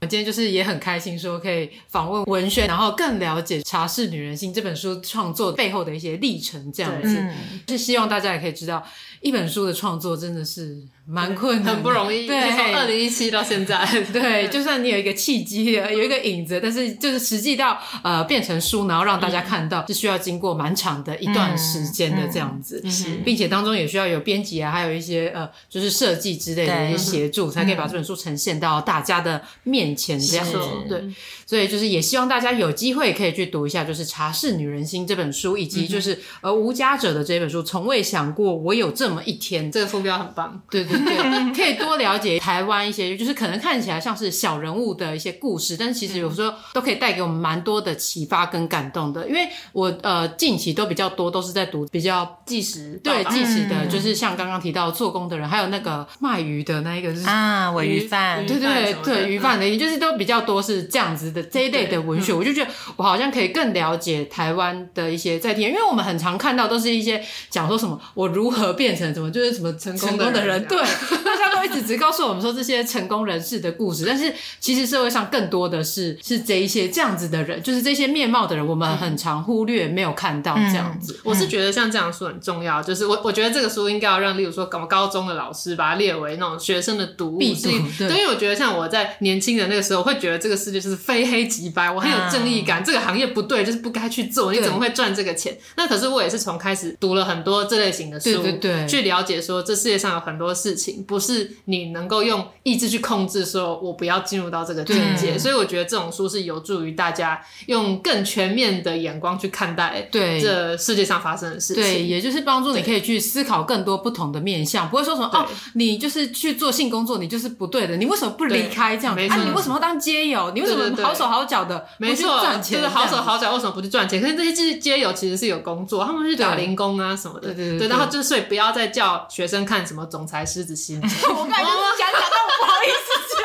[0.02, 3.51] 我今天就是也很开心，说可以访问文轩，然后更了解。
[3.64, 7.34] 《茶室女人心》这本书创作背后的一些历程，这样子，嗯、
[7.68, 8.86] 是希望大家也可以知道，
[9.22, 10.82] 一本书的创作真的是
[11.12, 12.26] 蛮困难，很不容易。
[12.26, 30.58] 对，从二零一七到现在， 对，就算你有一个契机，有一个影子，但是就是实际到呃变成书，然后让大家看到，是需要经过蛮长的一段时间的这样子，嗯、并且当中也需要有编辑啊，还有一些呃就是设计之类的一些协助，才可以把这本书呈现到大家的面前这样子。
[30.88, 31.04] 对，
[31.46, 37.62] 所以就是也希望大家有机会可以去读一下，就是《茶室女人心》这本书，以及就是呃无家者的这本书。
[37.62, 40.62] 从未想过我有这么一天，这个副标很棒。
[40.70, 49.28] 对对对，可以多了解台湾一些，就是可能看起来像是小人物的一些故事，但是其实有时候都可以带给我们蛮多的启发跟感动的。
[49.28, 70.81] 因为我呃近期都比较多都是在读比较纪实，对纪实的，就是像刚刚提到做工的人，还有那个卖鱼的那一个是啊，尾鱼贩，对对对，鱼贩的，就是都比较多是这样子的这一类的文学，我就觉得我好像可以更了解台湾的一些在地，因为我们很常看到都是一些讲说什么我如何变成什么，就是什么成功的人，对，
[71.24, 81.20] 大家都一直只告诉我们说这些成功人士的故事，但是其实社会上更多的是是这一些这样子的人，就是这些面貌的人，我们很常忽略没有看到这样子。
[81.24, 95.58] 我是觉得像这样书很重要，就是我我觉得这个书应该要让，例如说高高中的老师把它列为那种学生的读物，必读，对，因为我觉得像我在年轻的那个时候，会觉得这个世界就是非黑即白，我很有正义感，这个行业不对，就是不该去做，你怎么会赚这个钱？
[95.76, 105.38] 那可是我也是从开始读了很多这类型的书，对对对，去了解说这世界上有很多事情不是你能够用意志去控制，说我不要进入到这个境界。
[105.38, 119.16] 所以我觉得这种书是有助于大家用更全面的眼光去看待对这世界上发生的事情，对，也就是帮助你可以去思考更多不同的面向，不会说什么哦，你就是去做性工作，你就是不对的，你为什么不离开这样？
[119.16, 120.52] 啊，你为什么要当街友？
[120.52, 122.80] 你为什么好手好脚的没错赚钱？
[122.80, 124.22] 就是好手好脚为什么不去赚钱？
[124.22, 127.88] 可是这些街街友其实是有工作，他们去打零工啊什么的，对对对。
[127.88, 131.02] 然后就所以不要再叫学生看什么总裁狮子心。
[131.28, 133.42] 我刚才就是讲讲，但我不好意思讲。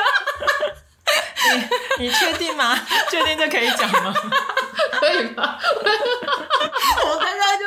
[1.99, 2.79] 你你确定吗？
[3.11, 4.13] 确定这可以讲吗？
[5.01, 5.57] 可以吗？
[7.05, 7.26] 我刚刚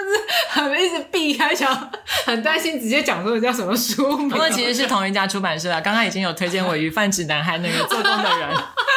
[0.09, 1.91] 就是很一直避开，想
[2.25, 4.29] 很担心直接讲出叫什么书名。
[4.29, 8.49] 不过其实是同一家出版社啊，刚刚已经有推荐我鱼泛指南还有那个做工的人。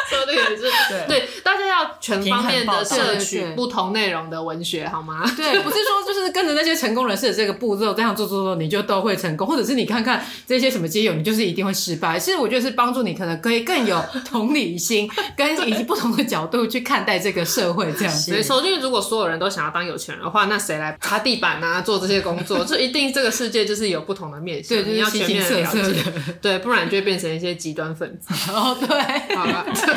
[0.08, 5.22] 说的也是对，对，大家要全方面的摄取不同内容的文学，好吗？
[5.34, 12.18] 对，不是说就是跟着那些成功人士的这个步骤这样做做做，你就都会成功，或者是你看看这些什么街友，你就是一定会失败。
[12.18, 18.32] 其实我觉得是帮助你，可能可以更有同理心， 跟以及不同的角度去看待这个社会这样子。
[18.32, 22.64] 所以，首先，如果所有人都想要当有钱人的话，那谁来擦地板啊，做这些工作？
[22.64, 28.32] 就一定这个世界就是有不同的面向，对，你要全面了解，的对，不然就会变成一些极端分子。
[28.52, 28.88] 哦，对，
[29.36, 29.66] 好了。
[29.74, 29.94] 对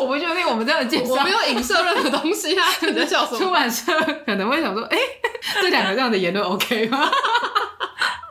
[0.00, 2.66] 我不确定我们这样的介绍，我没有影射任何东西啊！
[2.80, 3.38] 你在笑什么？
[3.44, 3.92] 出版社
[4.24, 5.02] 可能会想说：“哎、欸，
[5.60, 7.06] 这两个这样的言论 OK 吗？”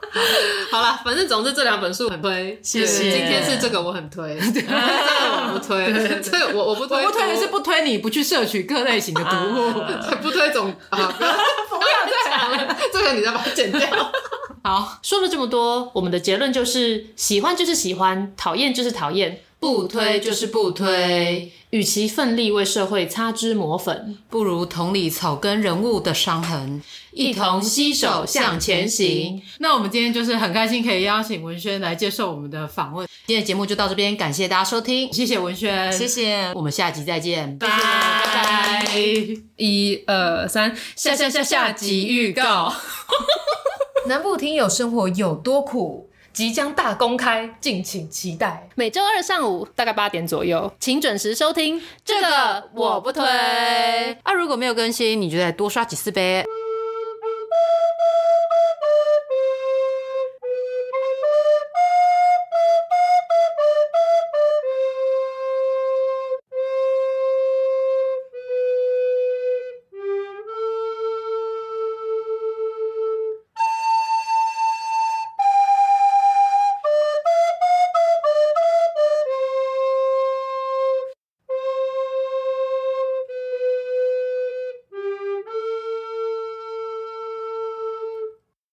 [0.72, 3.12] 好了，反正总之这两本书很推，谢谢。
[3.12, 9.72] 今天是这个我很推， 这个我不推，这个我我不推，我不推的是不推你不去摄取各类型的读物，
[10.22, 11.30] 不推总啊， 不要
[12.06, 13.82] 再讲了，这个你再把它剪掉。
[14.64, 19.42] 好，说了这么多，我们的结论就是：喜欢就是喜欢，讨厌就是讨厌。
[19.60, 21.52] 不推就是不推。
[21.72, 26.82] 与其奋力为社会擦脂抹粉，不如同理草根人物的伤痕，
[27.12, 29.40] 一同携手向前行。
[29.60, 33.08] 那我们今天就是很开心可以邀请文轩来接受我们的访问。
[33.28, 38.88] 今天的节目就到这边，感谢大家收听，谢谢文轩，谢谢，我们下集再见，拜拜。
[39.58, 42.74] 一二三，下下下下集预告。
[44.10, 46.09] 南部听友生活有多苦？
[46.40, 48.70] 即将大公开，敬请期待。
[48.76, 51.82] 每周二上午大概八点左右，请准时收听。
[52.06, 53.26] 这个我不推。
[54.24, 56.46] 啊，如果没有更新，你就再多刷几次呗。